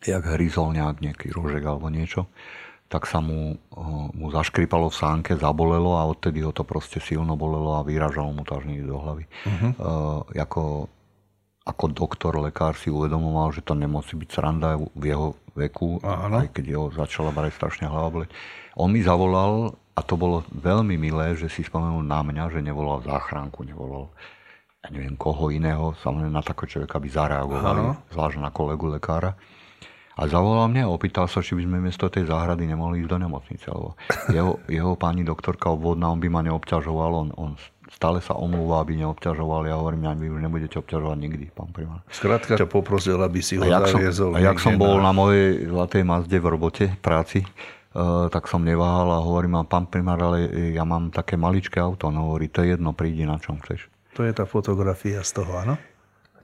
[0.00, 2.32] jak hryzol nejak nejaký rožek alebo niečo,
[2.92, 3.56] tak sa mu,
[4.12, 8.44] mu zaškripalo v sánke, zabolelo a odtedy ho to proste silno bolelo a vyražalo mu
[8.44, 9.24] to až do hlavy.
[9.48, 9.72] Uh-huh.
[9.80, 10.92] Uh, ako
[11.62, 16.42] ako doktor, lekár si uvedomoval, že to nemusí byť sranda v jeho veku, Aha.
[16.42, 18.30] aj keď jeho začala brať strašne hlava boleť.
[18.74, 23.06] On mi zavolal a to bolo veľmi milé, že si spomenul na mňa, že nevolal
[23.06, 24.10] záchranku, nevolal
[24.82, 29.38] ja neviem koho iného, samozrejme na takého človeka by zareagovali, zvlášť na kolegu lekára.
[30.12, 33.18] A zavolal mňa a opýtal sa, či by sme miesto tej záhrady nemohli ísť do
[33.18, 33.96] nemocnice, lebo
[34.28, 37.50] jeho, jeho pani doktorka obvodná, on by ma neobťažoval, on, on
[37.92, 39.68] stále sa omlúva, aby neobťažoval.
[39.68, 42.00] Ja hovorím, ja vy už nebudete obťažovať nikdy, pán primár.
[42.12, 44.36] Skrátka ťa poprosil, aby si ho zaviezol.
[44.36, 48.64] A jak som bol na mojej zlatej Mazde v robote, v práci, uh, tak som
[48.64, 52.08] neváhal a hovorím, pán primár, ale ja mám také maličké auto.
[52.08, 53.88] No hovorí, to je jedno, prídi na čom chceš.
[54.12, 55.80] To je tá fotografia z toho, áno?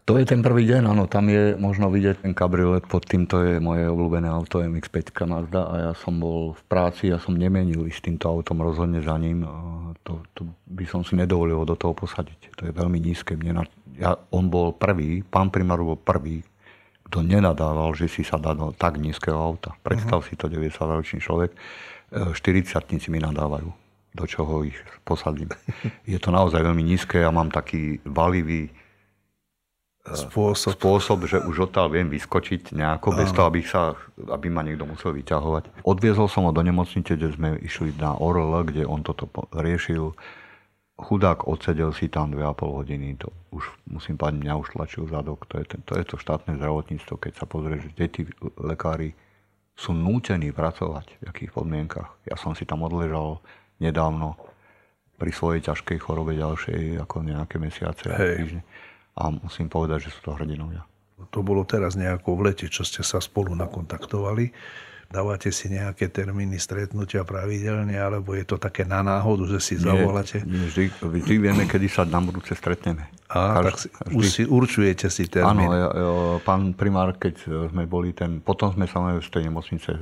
[0.09, 3.61] To je ten prvý deň, áno, tam je možno vidieť ten kabriolet, pod týmto je
[3.61, 8.01] moje obľúbené auto MX-5 Mazda a ja som bol v práci, ja som nemenil s
[8.01, 9.45] týmto autom rozhodne za ním.
[10.09, 12.57] To, to by som si nedovolil do toho posadiť.
[12.57, 13.37] To je veľmi nízke.
[13.37, 13.65] Mne na,
[14.01, 16.41] ja, on bol prvý, pán primár bol prvý,
[17.13, 19.77] kto nenadával, že si sa dá do tak nízkeho auta.
[19.85, 20.29] Predstav uh-huh.
[20.33, 21.53] si to 90-ročný človek.
[22.33, 23.69] 40 e, mi nadávajú,
[24.17, 25.53] do čoho ich posadím.
[26.09, 28.73] Je to naozaj veľmi nízke, ja mám taký valivý
[30.15, 30.79] spôsob.
[30.79, 33.93] spôsob, že už odtiaľ viem vyskočiť nejako, bez toho, aby, sa,
[34.31, 35.85] aby ma niekto musel vyťahovať.
[35.85, 40.15] Odviezol som ho do nemocnice, kde sme išli na ORL, kde on toto riešil.
[40.99, 43.19] Chudák odsedel si tam 2,5 hodiny.
[43.23, 45.47] To už, musím povedať, mňa už tlačil zadok.
[45.51, 48.27] To je, ten, to je to štátne zdravotníctvo, keď sa pozrie, že deti,
[48.59, 49.15] lekári
[49.79, 52.11] sú nútení pracovať v akých podmienkach.
[52.27, 53.39] Ja som si tam odležal
[53.79, 54.35] nedávno
[55.19, 58.63] pri svojej ťažkej chorobe ďalšej, ako nejaké mesiace a týždne
[59.19, 60.87] a musím povedať, že sú to hrdinovia.
[61.35, 64.55] To bolo teraz nejako v lete, čo ste sa spolu nakontaktovali.
[65.09, 70.45] Dávate si nejaké termíny stretnutia pravidelne, alebo je to také na náhodu, že si zavoláte?
[70.45, 73.09] Nie, vždy, vždy vieme, kedy sa na budúce stretneme.
[73.33, 75.65] A, tak si, už si určujete si termín.
[75.65, 76.13] Áno, ja, ja,
[76.45, 77.41] pán primár, keď
[77.73, 79.97] sme boli ten, potom sme sa z tej nemocnice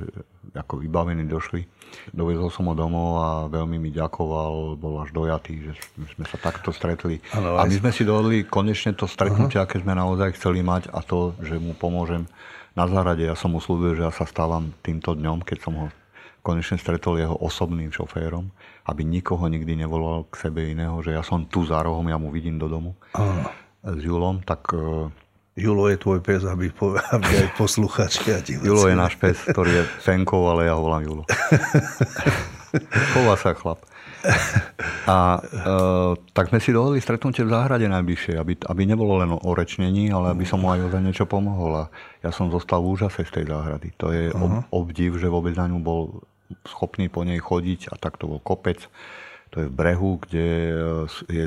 [0.51, 1.63] ako vybavení došli.
[2.11, 5.73] Dovezol som ho domov a veľmi mi ďakoval, bol až dojatý, že
[6.19, 7.23] sme sa takto stretli.
[7.31, 10.99] Ano, a my sme si dohodli konečne to stretnutie, aké sme naozaj chceli mať a
[10.99, 12.27] to, že mu pomôžem
[12.77, 13.25] na zárade.
[13.25, 15.85] Ja som mu slúbil, že ja sa stávam týmto dňom, keď som ho
[16.45, 18.53] konečne stretol jeho osobným šoférom,
[18.87, 22.31] aby nikoho nikdy nevolal k sebe iného, že ja som tu za rohom, ja mu
[22.31, 23.51] vidím do domu Aha.
[23.83, 25.11] s Julom, tak e,
[25.57, 28.69] Julo je tvoj pes, aby, po, aby aj posluchači a diváci.
[28.69, 31.23] Julo je náš pes, ktorý je fenkov, ale ja ho volám Julo.
[33.17, 33.81] Chová sa chlap.
[35.07, 35.71] A e,
[36.35, 40.35] tak sme si dohodli stretnutie v záhrade najbližšie, aby, aby nebolo len o rečnení, ale
[40.35, 41.87] aby som mu aj za niečo pomohol.
[41.87, 43.95] A ja som zostal v úžase z tej záhrady.
[44.03, 44.67] To je uh-huh.
[44.73, 46.01] obdiv, že vôbec na ňu bol
[46.67, 48.83] schopný po nej chodiť a tak to bol kopec.
[49.55, 50.47] To je v brehu, kde
[51.31, 51.45] je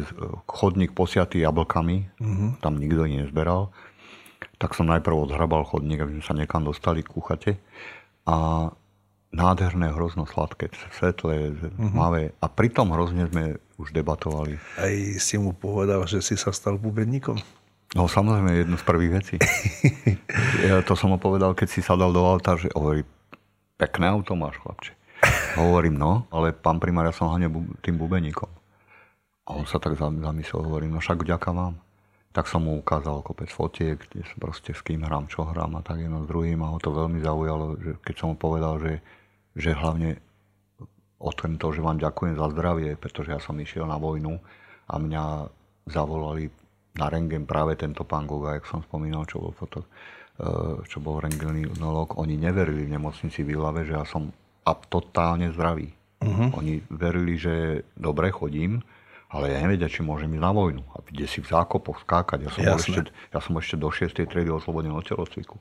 [0.48, 2.08] chodník posiatý jablkami.
[2.16, 2.56] Uh-huh.
[2.64, 3.68] Tam nikto ich nezberal.
[4.56, 7.52] Tak som najprv odhrabal chodník, aby sme sa niekam dostali k chate.
[8.24, 8.68] A
[9.30, 12.34] nádherné, hrozno sladké, svetlé, uh-huh.
[12.42, 14.58] A pri tom hrozne sme už debatovali.
[14.76, 17.38] Aj si mu povedal, že si sa stal bubeníkom?
[17.94, 19.36] No samozrejme, jednu z prvých vecí.
[20.68, 23.02] ja to som mu povedal, keď si sadal do auta, že hovorí,
[23.74, 24.94] pekné auto máš, chlapče.
[25.58, 27.50] Hovorím, no, ale pán primár, ja som hlavne
[27.82, 28.50] tým bubeníkom.
[29.50, 31.74] A on sa tak zamyslel, hovorím, no však vďaka vám.
[32.30, 35.82] Tak som mu ukázal kopec fotiek, kde som proste s kým hrám, čo hrám a
[35.82, 39.02] tak jedno s druhým a ho to veľmi zaujalo, že keď som mu povedal, že
[39.54, 40.18] že hlavne
[41.20, 44.40] otvem to, že vám ďakujem za zdravie, pretože ja som išiel na vojnu
[44.88, 45.24] a mňa
[45.86, 46.48] zavolali
[46.96, 49.86] na rengen práve tento pán Goga, jak som spomínal, čo bol foto,
[50.40, 52.18] e, čo bol rengenolog.
[52.18, 54.32] Oni neverili v nemocnici v Ilave, že ja som
[54.90, 55.90] totálne zdravý.
[56.20, 56.52] Uh-huh.
[56.60, 58.84] Oni verili, že dobre chodím,
[59.30, 60.82] ale ja nevedia, či môžem ísť na vojnu.
[60.94, 62.46] A kde si v zákopoch skákať.
[62.46, 64.26] Ja som, ešte, ja som ešte do 6.
[64.26, 65.58] triedy oslobodený od telocviku.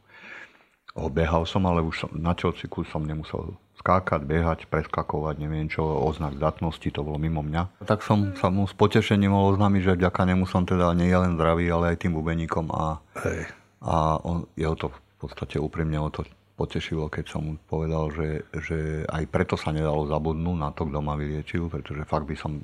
[1.08, 6.36] Behal som, ale už som, na telocviku som nemusel skákať, behať, preskakovať, neviem čo, oznak
[6.36, 7.88] zdatnosti, to bolo mimo mňa.
[7.88, 11.40] Tak som sa mu s potešením mohol oznámiť, že vďaka nemu som teda nie len
[11.40, 13.48] zdravý, ale aj tým bubeníkom a, Hej.
[13.80, 16.28] a on, jeho to v podstate úprimne o to
[16.60, 21.00] potešilo, keď som mu povedal, že, že aj preto sa nedalo zabudnúť na to, kto
[21.00, 22.60] ma vyliečil, pretože fakt by som,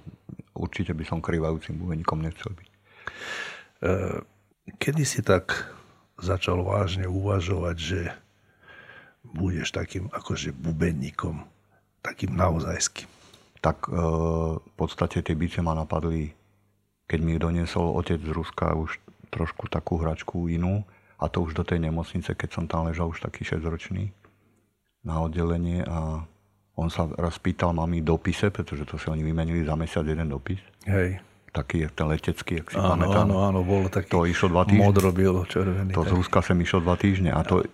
[0.52, 2.68] určite by som krývajúcim bubeníkom nechcel byť.
[2.68, 2.76] E,
[4.76, 5.72] kedy si tak
[6.20, 8.00] začal vážne uvažovať, že
[9.34, 11.42] budeš takým akože bubenníkom,
[12.06, 13.10] takým naozajským?
[13.64, 13.92] Tak e,
[14.62, 16.30] v podstate tie bice ma napadli,
[17.10, 19.02] keď mi doniesol otec z Ruska už
[19.34, 20.86] trošku takú hračku inú
[21.18, 24.14] a to už do tej nemocnice, keď som tam ležal už taký 6-ročný
[25.06, 26.26] na oddelenie a
[26.76, 30.60] on sa raz pýtal mami dopise, pretože to si oni vymenili za mesiac jeden dopis.
[30.84, 31.24] Hej.
[31.56, 33.26] Taký ten letecký, ak si áno, pamätám.
[33.32, 34.84] Áno, áno, bol taký to išlo dva týždne.
[34.84, 35.10] modro
[35.48, 35.96] červený.
[35.96, 37.32] To z Ruska sem išlo dva týždne.
[37.32, 37.68] A to e,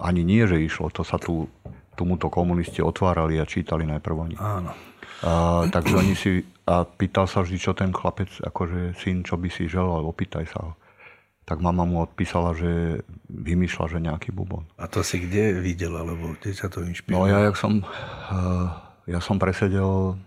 [0.00, 1.44] ani nie, že išlo, to sa tu
[1.92, 4.36] tomuto komunisti otvárali a čítali najprv oni.
[4.40, 4.72] Áno.
[5.20, 9.48] A, takže oni si, a pýtal sa vždy, čo ten chlapec, akože syn, čo by
[9.52, 10.72] si želal, opýtaj sa ho
[11.46, 14.66] tak mama mu odpísala, že vymýšľa, že nejaký bubon.
[14.82, 17.22] A to si kde videl, alebo kde sa to inšpirovalo?
[17.22, 18.66] No ja, jak som, eh,
[19.14, 20.18] ja som presedel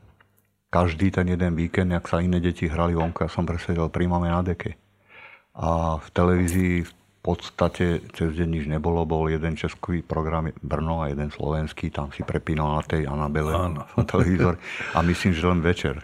[0.70, 4.30] každý ten jeden víkend, jak sa iné deti hrali vonku, ja som presedel pri mame
[4.30, 4.78] na deke.
[5.58, 6.94] A v televízii v
[7.26, 12.24] podstate cez deň nič nebolo, bol jeden český program Brno a jeden slovenský, tam si
[12.24, 13.84] prepínal na tej Anabele Áno.
[14.08, 14.56] televízor
[14.96, 16.00] a myslím, že len večer.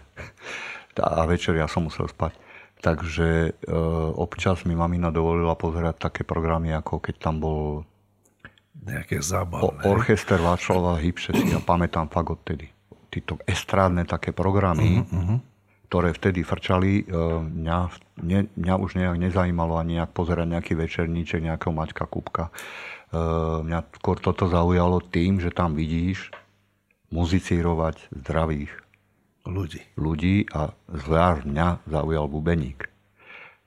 [1.00, 2.36] A večer ja som musel spať.
[2.84, 3.52] Takže e,
[4.20, 7.88] občas mi mamina dovolila pozerať také programy, ako keď tam bol
[8.84, 9.88] nejaké zábavné.
[9.88, 12.75] orchester Václava Hybše si ja pamätám fakt odtedy.
[13.16, 15.40] Títo estrádne také programy, uh-huh,
[15.88, 17.16] ktoré vtedy frčali, e,
[17.48, 17.78] mňa,
[18.20, 22.52] mňa, mňa už nejak nezajímalo ani nejak pozerať nejaký večerníček, nejakého Maťka Kupka.
[22.52, 22.54] E,
[23.64, 26.36] mňa skôr toto zaujalo tým, že tam vidíš
[27.16, 28.76] muzicírovať zdravých
[29.48, 29.82] ľudí.
[29.96, 32.92] ľudí a zvlášť mňa zaujal bubeník.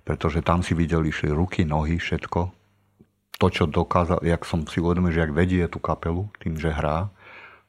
[0.04, 2.40] Pretože tam si videli šli ruky, nohy, všetko.
[3.38, 7.08] To, čo dokázal, jak som si uvedomil, že jak vedie tú kapelu tým, že hrá.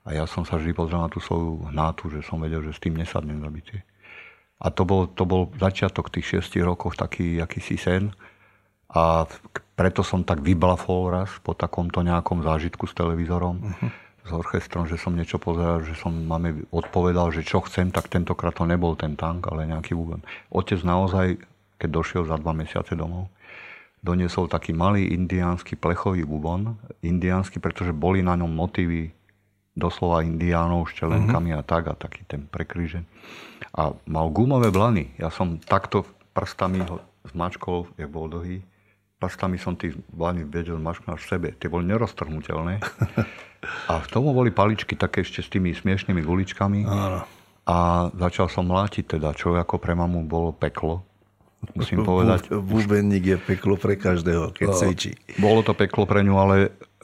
[0.07, 2.81] A ja som sa vždy pozrel na tú svoju hnátu, že som vedel, že s
[2.81, 3.83] tým nesadnem zabitie.
[4.59, 8.11] A to bol, to bol začiatok tých šiestich rokov taký akýsi sen.
[8.89, 9.23] A
[9.77, 13.55] preto som tak vyblafol raz po takomto nejakom zážitku s televízorom.
[13.63, 13.91] Uh-huh
[14.29, 18.53] s orchestrom, že som niečo pozeral, že som máme odpovedal, že čo chcem, tak tentokrát
[18.53, 20.21] to nebol ten tank, ale nejaký bubon.
[20.53, 21.41] Otec naozaj,
[21.81, 23.33] keď došiel za dva mesiace domov,
[24.05, 26.77] doniesol taký malý indiánsky plechový bubon.
[27.01, 29.09] Indiánsky, pretože boli na ňom motívy
[29.77, 31.63] doslova indiánov s čelenkami mm-hmm.
[31.65, 33.05] a tak a taký ten prekrížen.
[33.75, 35.13] A mal gumové blany.
[35.21, 36.03] Ja som takto
[36.33, 38.63] prstami ho zmačkol, jak bol dlhý,
[39.19, 41.47] prstami som tých blany vedel zmačknúť v sebe.
[41.59, 42.79] Tie boli neroztrhnutelné.
[43.91, 46.87] A v tomu boli paličky také ešte s tými smiešnými guličkami.
[46.87, 47.27] Áno.
[47.67, 51.03] A začal som mlátiť teda, čo ako pre mamu bolo peklo.
[51.75, 52.49] Musím povedať.
[52.49, 55.11] Búbenník je peklo pre každého, keď cvičí.
[55.37, 56.55] Bolo to peklo pre ňu, ale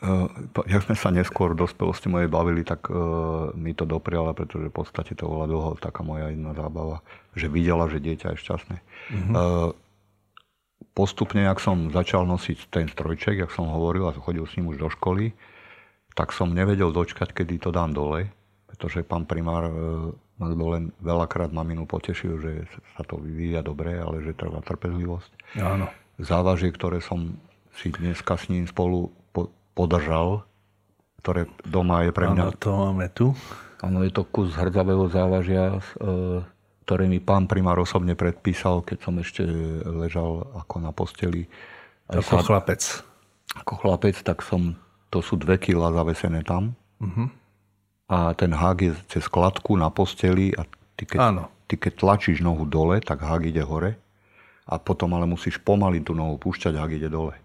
[0.01, 0.27] uh,
[0.67, 4.75] jak sme sa neskôr v dospelosti mojej bavili, tak uh, mi to dopriala, pretože v
[4.75, 7.05] podstate to bola dlho taká moja jedna zábava,
[7.38, 8.77] že videla, že dieťa je šťastné.
[9.31, 9.71] Uh,
[10.95, 14.79] postupne, ak som začal nosiť ten strojček, jak som hovoril, a chodil s ním už
[14.79, 15.36] do školy,
[16.15, 18.31] tak som nevedel dočkať, kedy to dám dole,
[18.71, 19.73] pretože pán primár e,
[20.39, 22.51] len veľakrát maminu potešil, že
[22.95, 25.60] sa to vyvíja dobre, ale že trvá trpezlivosť.
[25.60, 25.91] Áno.
[26.15, 27.36] Závažie, ktoré som
[27.75, 29.24] si dneska s ním spolu po-
[29.75, 30.47] podržal,
[31.21, 32.43] ktoré doma je pre mňa...
[32.49, 33.35] Áno, to máme tu.
[33.83, 36.41] Áno, je to kus hrdzavého závažia, e,
[36.88, 39.43] ktoré mi pán primár osobne predpísal, keď som ešte
[39.83, 41.45] ležal ako na posteli.
[42.07, 42.81] Ako chlapec.
[43.61, 44.79] Ako chlapec, tak som
[45.13, 46.73] to sú dve kila zavesené tam.
[46.99, 47.27] Uh-huh.
[48.11, 51.43] A ten hák je cez kladku na posteli a ty keď, Áno.
[51.65, 53.97] ty keď tlačíš nohu dole, tak hák ide hore.
[54.65, 57.38] A potom ale musíš pomaly tú nohu púšťať, hák ide dole.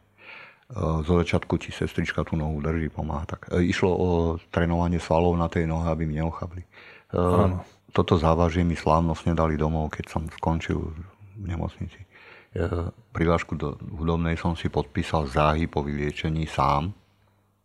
[0.71, 3.27] E, zo začiatku ti sestrička tú nohu drží, pomáha.
[3.27, 4.09] Tak, e, išlo o
[4.55, 6.63] trénovanie svalov na tej nohe, aby mi neochabli.
[6.63, 7.67] E, Áno.
[7.91, 10.79] Toto závažie mi slávnostne dali domov, keď som skončil
[11.35, 12.07] v nemocnici.
[13.15, 16.95] Prihlášku do hudobnej som si podpísal záhy po vyliečení sám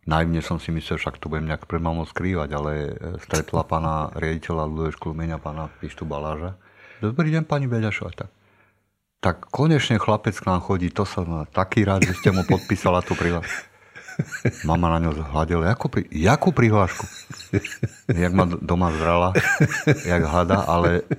[0.06, 4.14] Najmne som si myslel, však to budem nejak pre mamou skrývať, ale e, stretla pána
[4.14, 6.54] riaditeľa Ľudovej školmenia, pána Pištu Baláža.
[7.02, 8.30] Dobrý deň, pani Beďašova.
[9.26, 13.18] Tak, konečne chlapec k nám chodí, to som taký rád, že ste mu podpísala tú
[13.18, 13.74] prihlášku.
[14.70, 17.10] Mama na ňo zhľadila, jakú, pri, jakú prihlášku?
[18.14, 19.34] Jak ma doma zrala,
[20.06, 21.10] jak hada, ale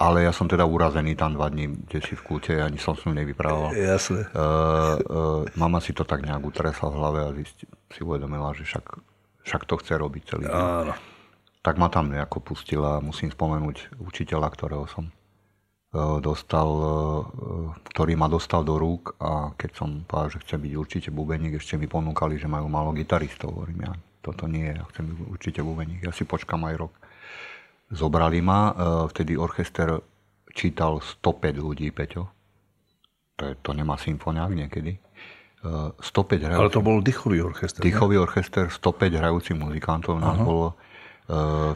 [0.00, 3.04] ale ja som teda urazený tam dva dní, kde si v kúte, ani som s
[3.04, 3.76] ňou nevyprával.
[3.76, 4.24] Jasne.
[4.32, 8.64] Uh, uh, mama si to tak nejak utresla v hlave a zisti, si uvedomila, že
[8.64, 8.96] však,
[9.44, 10.56] však to chce robiť celý deň.
[10.56, 10.94] Áno.
[11.60, 13.04] Tak ma tam nejako pustila.
[13.04, 15.12] Musím spomenúť učiteľa, ktorého som
[16.22, 21.08] dostal, uh, ktorý ma dostal do rúk a keď som povedal, že chce byť určite
[21.10, 23.58] bubeník, ešte mi ponúkali, že majú málo gitaristov.
[23.58, 26.06] Hovorím, ja toto nie, ja chcem byť určite bubeník.
[26.06, 26.92] Ja si počkam aj rok.
[27.90, 28.72] Zobrali ma, e,
[29.10, 29.98] vtedy orchester
[30.54, 32.30] čítal 105 ľudí, Peťo.
[33.40, 34.94] To, je, to nemá symfoniák niekedy.
[35.60, 36.00] 105
[36.40, 36.56] hrajúcich.
[36.56, 37.84] Ale to bol dýchový orchester.
[37.84, 40.48] Dýchový orchester, 105 hrajúcich muzikantov nás uh-huh.
[40.48, 40.66] bolo.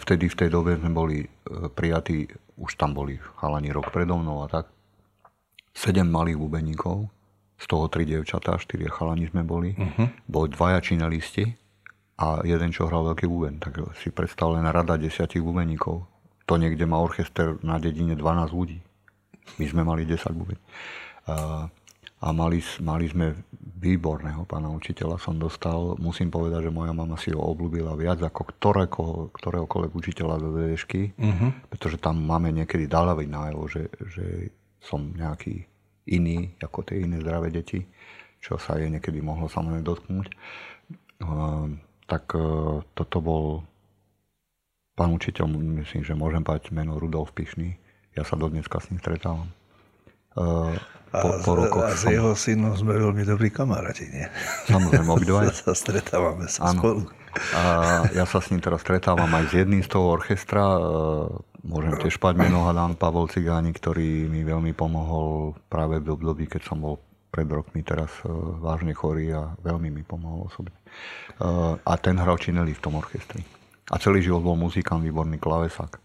[0.03, 2.27] Vtedy v tej dobe sme boli prijatí,
[2.59, 4.67] už tam boli chalani rok predo mnou a tak.
[5.75, 7.11] 7 malých bubeníkov,
[7.59, 9.75] z toho 3 devčatá, 4 chalani sme boli.
[9.75, 10.11] Uh-huh.
[10.27, 11.47] Boli dvaja činelisti
[12.19, 13.59] a jeden, čo hral veľký buben.
[13.59, 16.07] Tak si predstav len rada desiatich bubeníkov.
[16.47, 18.79] To niekde má orchester na dedine 12 ľudí.
[19.59, 20.59] My sme mali 10 buben.
[21.27, 21.71] Uh,
[22.25, 23.37] a mali, mali sme
[23.85, 25.93] výborného pána učiteľa som dostal.
[26.01, 29.05] Musím povedať, že moja mama si ho obľúbila viac ako ktorého,
[29.37, 31.51] ktoréhokoľvek učiteľa zo DŠky, uh-huh.
[31.69, 35.69] pretože tam máme niekedy dalavý nájavo, že, že som nejaký
[36.09, 37.85] iný ako tie iné zdravé deti,
[38.41, 40.27] čo sa je niekedy mohlo samozrejme dotknúť.
[41.21, 41.77] Uh,
[42.09, 43.45] tak uh, toto bol
[44.97, 45.45] pán učiteľ,
[45.85, 47.77] myslím, že môžem povedať meno Rudolf Pišný.
[48.17, 49.53] Ja sa dodneska s ním stretávam.
[51.15, 51.87] Po, po rokoch.
[51.87, 54.27] A s jeho synom sme veľmi dobrí kamaráti, nie?
[54.67, 55.47] Samozrejme, obidvaj.
[55.63, 57.07] sa stretávame sa spolu.
[57.55, 57.63] A
[58.15, 60.63] ja sa s ním teraz stretávam aj s jedným z toho orchestra.
[60.75, 60.79] E,
[61.67, 66.63] môžem tiež pať meno Hadán Pavol Cigáni, ktorý mi veľmi pomohol práve v období, keď
[66.67, 66.99] som bol
[67.31, 68.31] pred rokmi teraz e,
[68.63, 70.75] vážne chorý a veľmi mi pomohol osobne.
[70.75, 70.83] E,
[71.79, 73.43] a ten hral čineli v tom orchestri.
[73.91, 76.04] A celý život bol muzikant, výborný klavesák.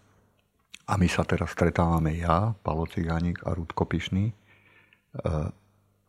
[0.90, 4.34] A my sa teraz stretávame ja, Palo Cigánik a Rudko Pišný
[5.10, 5.48] Eh,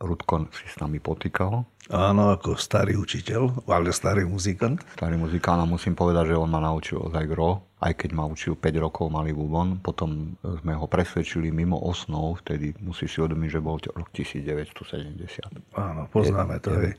[0.02, 1.62] Rudko si s nami potýkal.
[1.94, 4.82] Áno, ako starý učiteľ, ale starý muzikant.
[4.98, 8.58] Starý muzikant a musím povedať, že on ma naučil ozaj gro, aj keď ma učil
[8.58, 9.78] 5 rokov malý bubon.
[9.78, 15.78] Potom sme ho presvedčili mimo osnov, vtedy musíš si uvedomiť, že bol rok 1970.
[15.78, 16.74] Áno, poznáme to.
[16.82, 16.98] Je,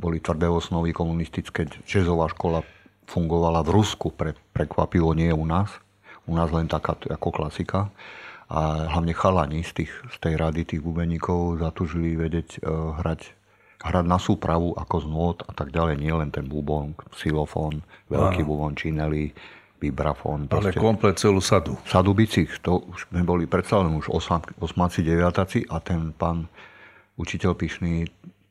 [0.00, 2.64] boli tvrdé osnovy komunistické, jazzová škola
[3.04, 5.68] fungovala v Rusku, pre, prekvapivo nie u nás.
[6.30, 7.90] U nás len taká ako klasika
[8.50, 13.34] a hlavne chalani z, tých, z tej rady tých bubeníkov zatúžili vedieť uh, hrať,
[13.82, 18.42] hrať na súpravu ako z nôd a tak ďalej, nie len ten bubon, xylofón, veľký
[18.42, 18.48] Áno.
[18.50, 19.34] bubon, čineli,
[19.80, 20.46] vibrafón.
[20.52, 21.74] Ale komplet celú sadu.
[21.88, 24.12] Sadu bicích, to už sme boli predsa len už
[24.60, 26.46] osmáci, deviataci a ten pán
[27.16, 28.04] učiteľ Pišný,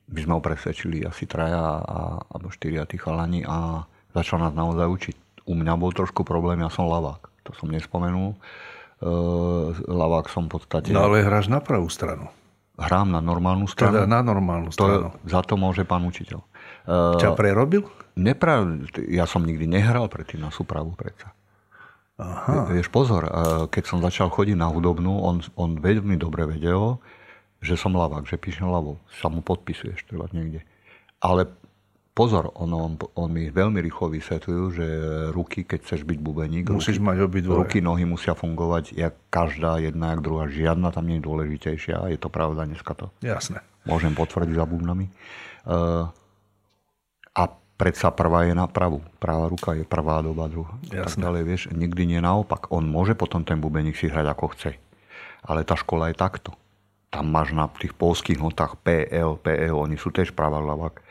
[0.09, 3.85] my sme ho presvedčili asi traja a, alebo štyria tí chalani a
[4.17, 5.15] začal nás naozaj učiť.
[5.45, 10.61] U mňa bol trošku problém, ja som lavák, to som nespomenul uh, lavák som v
[10.61, 10.93] podstate.
[10.93, 12.29] No ale hráš na pravú stranu.
[12.77, 14.05] Hrám na normálnu stranu.
[14.05, 15.11] Teda na normálnu stranu.
[15.11, 16.45] To, za to môže pán učiteľ.
[16.85, 17.89] Uh, Ťa prerobil?
[18.13, 18.61] Nepra...
[19.09, 21.33] Ja som nikdy nehral predtým na súpravu predsa.
[22.19, 22.67] Aha.
[22.67, 23.31] Vieš, pozor,
[23.71, 26.99] keď som začal chodiť na hudobnú, on, on veľmi dobre vedel,
[27.63, 28.99] že som lavák, že píšem ľavou.
[29.23, 30.67] Sa mu podpisuješ treba niekde.
[31.23, 31.47] Ale
[32.19, 34.85] Pozor, on, on, on mi veľmi rýchlo vysvetľujú, že
[35.31, 37.57] ruky, keď chceš byť bubeník, Musíš ruky, mať obidvoje.
[37.63, 40.51] ruky, nohy musia fungovať, jak každá, jedna, jak druhá.
[40.51, 42.11] Žiadna tam nie je dôležitejšia.
[42.11, 43.07] Je to pravda dneska to.
[43.23, 43.63] Jasné.
[43.87, 45.07] Môžem potvrdiť za bubnami.
[45.63, 46.11] Uh,
[47.39, 47.43] a
[47.79, 48.99] predsa prvá je na pravú.
[49.23, 50.75] Pravá ruka je prvá doba druhá.
[50.91, 51.23] Jasné.
[51.23, 52.67] Tak ďalej, vieš, nikdy nie naopak.
[52.75, 54.75] On môže potom ten bubeník si hrať ako chce.
[55.47, 56.51] Ale tá škola je takto.
[57.15, 61.08] Tam máš na tých polských notách PL, PL, oni sú tiež pravá ľavák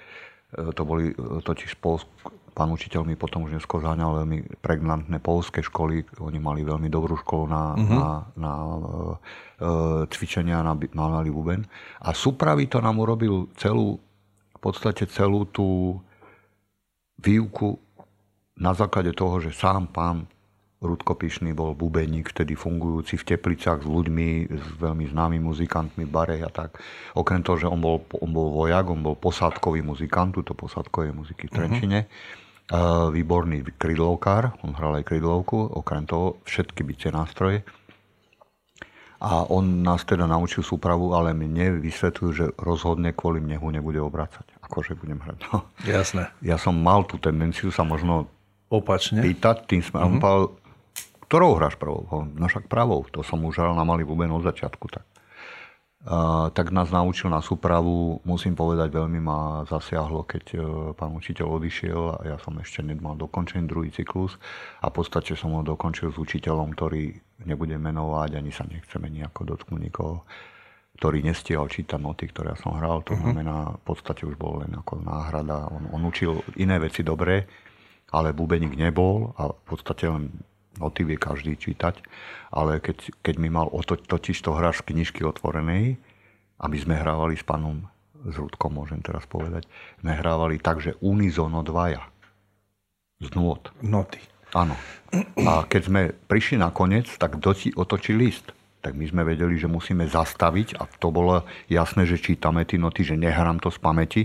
[0.48, 2.08] to boli e, totiž Polsk,
[2.56, 6.02] pán učiteľ mi potom už neskôr zaňal veľmi pregnantné polské školy.
[6.24, 7.92] Oni mali veľmi dobrú školu na, uh-huh.
[7.94, 11.62] na, na uh, cvičenia na, na malý buben.
[12.02, 14.02] A súpravy to nám urobil celú,
[14.50, 16.00] v podstate celú tú
[17.22, 17.78] výuku
[18.58, 20.26] na základe toho, že sám pán
[20.78, 26.46] Rudko Pišný bol bubeník, vtedy fungujúci v Teplicách s ľuďmi, s veľmi známymi muzikantmi, Barej
[26.46, 26.78] a tak.
[27.18, 31.50] Okrem toho, že on bol, on bol vojak, on bol posádkový muzikant, túto posádkové muziky
[31.50, 31.98] v Trenčine.
[32.70, 33.10] Uh-huh.
[33.10, 37.66] Výborný krydlovkár, on hral aj krydlovku, okrem toho všetky bicie nástroje.
[39.18, 43.98] A on nás teda naučil súpravu, ale mne vysvetľujú, že rozhodne kvôli mne ho nebude
[43.98, 44.46] obracať.
[44.62, 45.42] Akože budem hrať.
[45.50, 45.66] No.
[45.82, 46.30] Jasné.
[46.38, 48.30] Ja som mal tú tendenciu sa možno
[48.68, 50.57] opačne pýtať tým smerom, uh-huh
[51.28, 52.08] ktorou hráš pravou?
[52.32, 54.88] No však pravou, to som už hral na malý buben od začiatku.
[54.88, 55.04] Tak.
[55.98, 60.62] Uh, tak nás naučil na súpravu, musím povedať, veľmi ma zasiahlo, keď uh,
[60.94, 64.38] pán učiteľ odišiel a ja som ešte nemal dokončený druhý cyklus
[64.78, 69.52] a v podstate som ho dokončil s učiteľom, ktorý nebudem menovať, ani sa nechceme nejako
[69.52, 70.22] dotknúť nikoho,
[71.02, 73.28] ktorý nestihol čítať noty, ktoré ja som hral, to uh-huh.
[73.28, 75.66] znamená, v podstate už bol len ako náhrada.
[75.66, 77.42] On, on učil iné veci dobre,
[78.14, 80.30] ale bubeník nebol a v podstate len
[80.78, 82.00] vie každý čítať,
[82.54, 85.98] ale keď, keď mi mal oto, totiž to hráš knižky otvorenej,
[86.58, 87.86] aby sme hrávali s pánom
[88.18, 89.66] s Rudkom, môžem teraz povedať,
[90.02, 92.02] sme hrávali tak, že unizono dvaja.
[93.22, 93.70] Z nôd.
[93.82, 94.18] Noty.
[94.54, 94.74] Áno.
[95.42, 98.54] A keď sme prišli na koniec, tak doti otočí list.
[98.78, 103.02] tak my sme vedeli, že musíme zastaviť a to bolo jasné, že čítame tie noty,
[103.02, 104.22] že nehrám to z pamäti.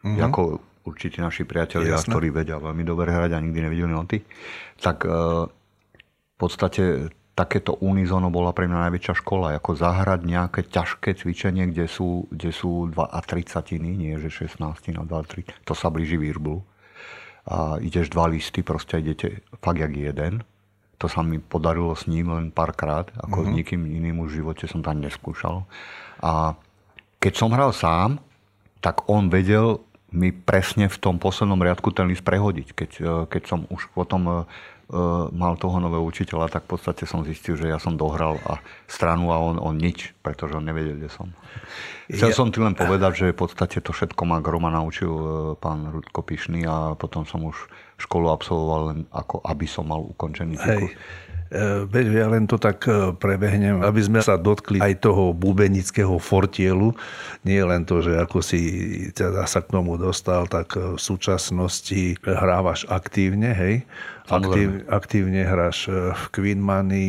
[0.00, 0.24] Mm-hmm.
[0.32, 0.40] Ako
[0.86, 2.08] určite naši priatelia, Jasné.
[2.08, 4.22] ktorí vedia veľmi dobre hrať a nikdy nevideli noty.
[4.80, 5.10] Tak e,
[6.36, 11.84] v podstate takéto unizono bola pre mňa najväčšia škola, ako zahrať nejaké ťažké cvičenie, kde
[11.88, 14.60] sú, kde sú 2 a 30, nie že 16
[14.96, 15.68] na 2 3.
[15.68, 16.64] To sa blíži výrblu.
[17.46, 20.42] A ideš dva listy, proste idete fakt jak jeden
[20.96, 23.52] to sa mi podarilo s ním len párkrát, ako mm-hmm.
[23.52, 25.68] s nikým iným v živote som tam neskúšal.
[26.24, 26.56] A
[27.20, 28.16] keď som hral sám,
[28.80, 29.84] tak on vedel
[30.16, 32.68] mi presne v tom poslednom riadku ten list prehodiť.
[32.72, 34.42] Keď, e, keď som už potom e, e,
[35.34, 39.34] mal toho nového učiteľa, tak v podstate som zistil, že ja som dohral a stranu
[39.34, 41.34] a on, on nič, pretože on nevedel, kde som.
[42.06, 42.36] Chcel ja...
[42.38, 45.10] som ti len povedať, že v podstate to všetko ma Groma naučil
[45.58, 47.66] pán Rudko Pišný a potom som už
[47.98, 50.94] školu absolvoval len ako aby som mal ukončený cyklus.
[51.86, 56.90] Veď ja len to tak e, prebehnem, aby sme sa dotkli aj toho bubenického fortielu.
[57.46, 58.60] Nie len to, že ako si
[59.14, 63.86] teda sa k tomu dostal, tak e, v súčasnosti hrávaš aktívne, hej?
[64.26, 67.08] Aktív, aktívne hráš e, v Queen Money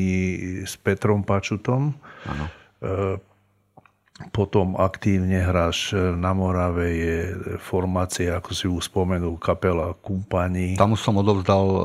[0.65, 1.97] s Petrom Pačutom.
[2.27, 2.45] Ano
[4.33, 7.17] potom aktívne hráš na Morave, je
[7.61, 10.73] formácia, ako si už spomenul, kapela Kumpani.
[10.73, 11.79] Tam už som odovzdal e,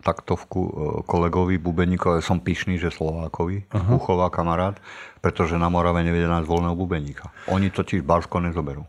[0.00, 0.72] taktovku e,
[1.04, 4.00] kolegovi Bubeníkovi, som pyšný, že Slovákovi, uh-huh.
[4.00, 4.80] Uchová kamarát,
[5.20, 7.28] pretože na Morave nevedia nájsť voľného bubeníka.
[7.52, 8.88] Oni totiž Barsko nezoberú.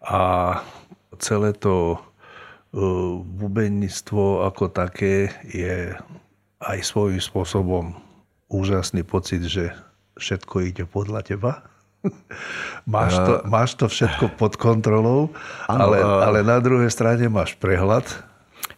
[0.00, 0.20] A
[1.20, 2.07] celé to e,
[3.24, 5.96] bubenictvo ako také je
[6.60, 7.96] aj svojím spôsobom
[8.52, 9.72] úžasný pocit, že
[10.20, 11.52] všetko ide podľa teba
[12.94, 15.34] máš, to, máš to všetko pod kontrolou,
[15.66, 18.06] ano, ale, ale na druhej strane máš prehľad.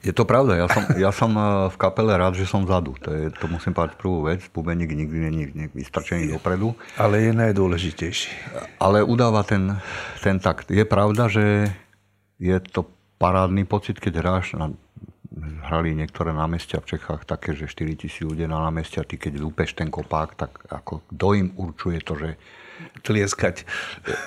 [0.00, 1.28] Je to pravda, ja som, ja som
[1.68, 2.96] v kapele rád, že som vzadu.
[3.04, 4.40] To, je, to musím povedať prvú vec.
[4.48, 5.42] Bubeník nikdy není
[5.76, 6.72] vystrčený dopredu.
[6.96, 8.32] Ale je najdôležitejší.
[8.80, 9.76] Ale udáva ten,
[10.24, 10.72] ten takt.
[10.72, 11.68] Je pravda, že
[12.40, 12.88] je to
[13.20, 14.72] parádny pocit, keď hráš na,
[15.68, 19.76] hrali niektoré námestia v Čechách také, že 4 tisíc ľudí na námestia, ty keď lúpeš
[19.76, 22.30] ten kopák, tak ako kto im určuje to, že
[23.04, 23.68] tlieskať.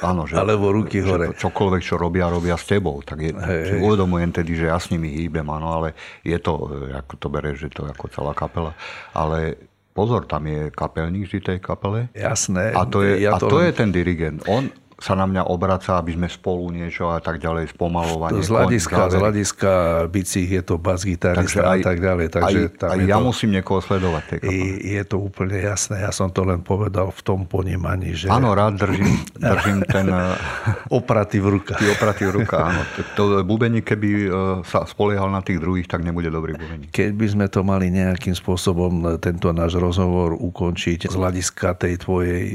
[0.05, 1.25] Áno, že, alebo ruky že hore.
[1.33, 3.01] Čokoľvek, čo robia, robia s tebou.
[3.01, 7.13] Tak je, hey, uvedomujem tedy, že ja s nimi hýbem, áno, ale je to, ako
[7.17, 8.77] to bereš, že to je ako celá kapela.
[9.17, 9.57] Ale
[9.97, 12.09] pozor, tam je kapelník vždy tej kapele.
[12.13, 12.73] Jasné.
[12.73, 13.65] A to je, ja to a to len...
[13.69, 14.39] je ten dirigent.
[14.49, 14.69] On,
[14.99, 18.41] sa na mňa obraca, aby sme spolu niečo a tak ďalej, spomalovanie.
[18.41, 19.71] Z hľadiska, z hľadiska
[20.09, 22.27] bicích je to bas-gitarista a tak ďalej.
[22.33, 24.23] Takže aj, tam aj ja to, musím niekoho sledovať.
[24.37, 24.41] Tej
[24.83, 26.05] je to úplne jasné.
[26.05, 28.29] Ja som to len povedal v tom ponímaní, že...
[28.29, 29.11] Áno, rád držím,
[29.53, 30.07] držím ten...
[30.89, 31.81] opraty v rukách.
[31.99, 32.81] Opraty v rukách, áno.
[33.17, 34.27] To bubení, keby e,
[34.67, 36.89] sa spoliehal na tých druhých, tak nebude dobrý bubení.
[36.89, 42.45] Keď by sme to mali nejakým spôsobom tento náš rozhovor ukončiť z hľadiska tej tvojej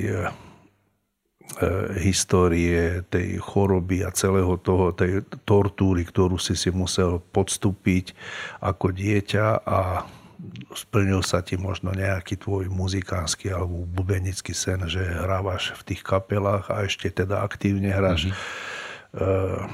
[1.99, 8.15] histórie tej choroby a celého toho, tej tortúry, ktorú si si musel podstúpiť
[8.63, 10.07] ako dieťa a
[10.71, 16.71] splnil sa ti možno nejaký tvoj muzikánsky alebo bubenický sen, že hrávaš v tých kapelách
[16.71, 18.31] a ešte teda aktívne hráš.
[18.31, 18.39] Mm-hmm.
[19.19, 19.67] Uh,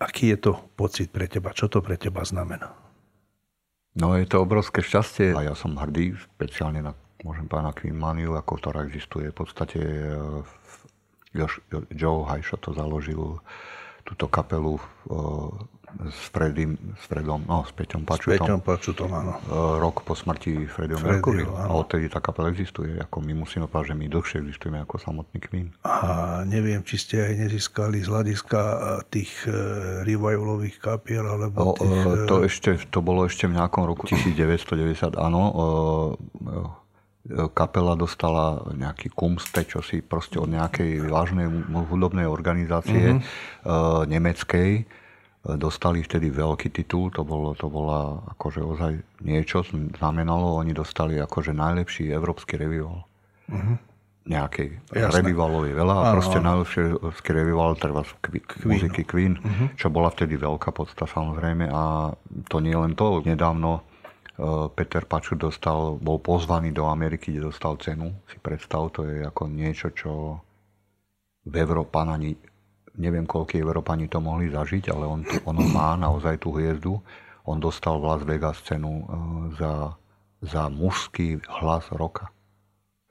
[0.00, 1.52] aký je to pocit pre teba?
[1.52, 2.72] Čo to pre teba znamená?
[3.92, 8.34] No je to obrovské šťastie a ja som hrdý špeciálne na môžem povedať na Maniu,
[8.34, 9.30] ako ktorá existuje.
[9.30, 10.16] V podstate e,
[11.32, 11.62] Jož,
[11.94, 13.38] Joe Hajšo to založil
[14.02, 14.82] túto kapelu e,
[16.10, 18.34] s, Fredim, s Fredom, no, s Peťom Pačutom.
[18.34, 19.32] S Peťom Pačutom, áno.
[19.38, 21.46] E, rok po smrti Fredio Mercury.
[21.46, 22.98] A odtedy tá kapela existuje.
[22.98, 25.70] Ako my musíme povedať, že my dlhšie existujeme ako samotný Queen.
[25.86, 28.60] A neviem, či ste aj nezískali z hľadiska
[29.14, 29.30] tých
[30.02, 32.26] revivalových kapiel, alebo o, tých...
[32.26, 35.42] To, ešte, to bolo ešte v nejakom roku 1990, áno
[37.56, 41.48] kapela dostala nejaký kumste, čo si proste od nejakej vážnej
[41.88, 44.04] hudobnej organizácie mm-hmm.
[44.08, 44.70] nemeckej.
[45.42, 48.92] Dostali vtedy veľký titul, to, bolo, to bola akože ozaj
[49.26, 49.66] niečo,
[49.98, 53.02] znamenalo, oni dostali akože najlepší európsky revival.
[53.50, 53.76] Mm-hmm.
[54.22, 59.74] Nejakej revivalovej veľa a proste najlepší európsky revival treba Queen, muziky Queen, mm-hmm.
[59.74, 62.14] čo bola vtedy veľká podsta samozrejme a
[62.46, 63.82] to nie len to, nedávno
[64.72, 68.16] Peter Paču dostal, bol pozvaný do Ameriky, kde dostal cenu.
[68.32, 70.40] Si predstav, to je ako niečo, čo
[71.44, 72.16] v Európan
[72.96, 77.00] neviem koľko Európani to mohli zažiť, ale on, on má naozaj tú hviezdu.
[77.44, 79.06] On dostal v Las Vegas cenu eh,
[79.56, 79.72] za,
[80.44, 82.32] za mužský hlas roka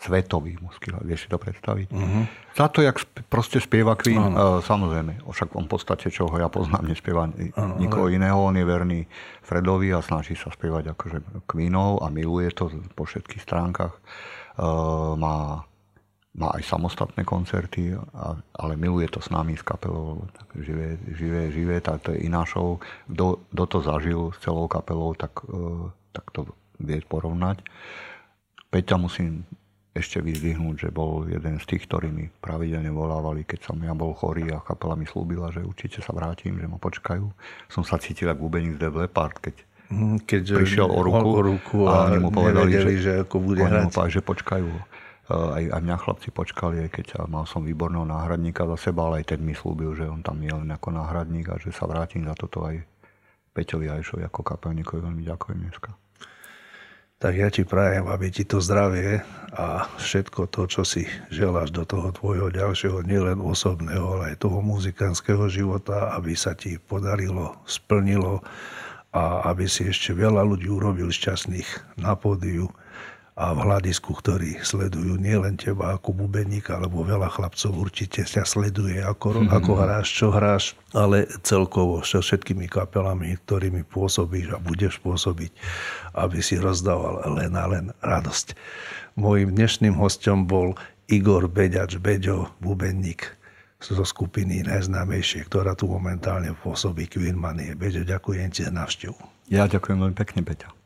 [0.02, 1.06] svetový mužský hlas.
[1.06, 1.88] Vieš si to predstaviť?
[1.94, 2.26] Uh-huh.
[2.58, 2.98] Za to, jak
[3.30, 5.22] proste spieva Queen, uh, samozrejme.
[5.22, 8.42] Však on v podstate, čo ho ja poznám, nespieva uh, nikoho iného.
[8.42, 9.06] On je verný
[9.46, 13.94] Fredovi a snaží sa spievať akože Queenov a miluje to po všetkých stránkach.
[15.18, 15.64] má,
[16.34, 17.94] má aj samostatné koncerty,
[18.58, 20.28] ale miluje to s nami, s kapelou.
[20.34, 22.82] Tak živé, živé, živé, tak to je iná show.
[23.06, 25.46] Kto, kto to zažil s celou kapelou, tak,
[26.12, 26.50] tak to
[26.82, 27.62] vie porovnať.
[28.72, 29.44] Peťa musím
[29.92, 34.16] ešte vyzdvihnúť, že bol jeden z tých, ktorí mi pravidelne volávali, keď som ja bol
[34.16, 37.28] chorý a kapela mi slúbila, že určite sa vrátim, že ma počkajú.
[37.68, 39.56] Som sa cítil ako bubeník z Leopard, keď
[39.92, 43.68] mhm, keď prišiel o ruku, o ruku a, a mu povedali, že, že ako bude
[43.68, 43.92] hrať.
[43.92, 44.70] Povedali, že počkajú.
[45.32, 49.36] Aj, aj mňa chlapci počkali, aj keď mal som výborného náhradníka za seba, ale aj
[49.36, 52.36] ten mi slúbil, že on tam je len ako náhradník a že sa vrátim za
[52.36, 52.84] toto aj
[53.56, 55.00] Peťovi Ajšovi ako kapelníkovi.
[55.00, 56.01] Veľmi ďakujem dneska
[57.22, 59.22] tak ja ti prajem, aby ti to zdravie
[59.54, 64.58] a všetko to, čo si želáš do toho tvojho ďalšieho, nielen osobného, ale aj toho
[64.66, 68.42] muzikánskeho života, aby sa ti podarilo, splnilo
[69.14, 72.74] a aby si ešte veľa ľudí urobil šťastných na pódiu
[73.42, 79.02] a v hľadisku, ktorí sledujú nielen teba ako bubeníka, alebo veľa chlapcov určite ťa sleduje,
[79.02, 79.58] ako, mm-hmm.
[79.58, 85.50] ako hráš, čo hráš, ale celkovo so všetkými kapelami, ktorými pôsobíš a budeš pôsobiť,
[86.22, 88.54] aby si rozdával len a len radosť.
[89.18, 90.78] Mojím dnešným hostom bol
[91.10, 93.26] Igor Beďač, Beďo, bubeník
[93.82, 97.74] zo skupiny najznámejšie, ktorá tu momentálne pôsobí Queen Manie.
[97.74, 99.18] Beďo, ďakujem ti za návštevu.
[99.50, 100.81] Ja ďakujem veľmi pekne, Beďo.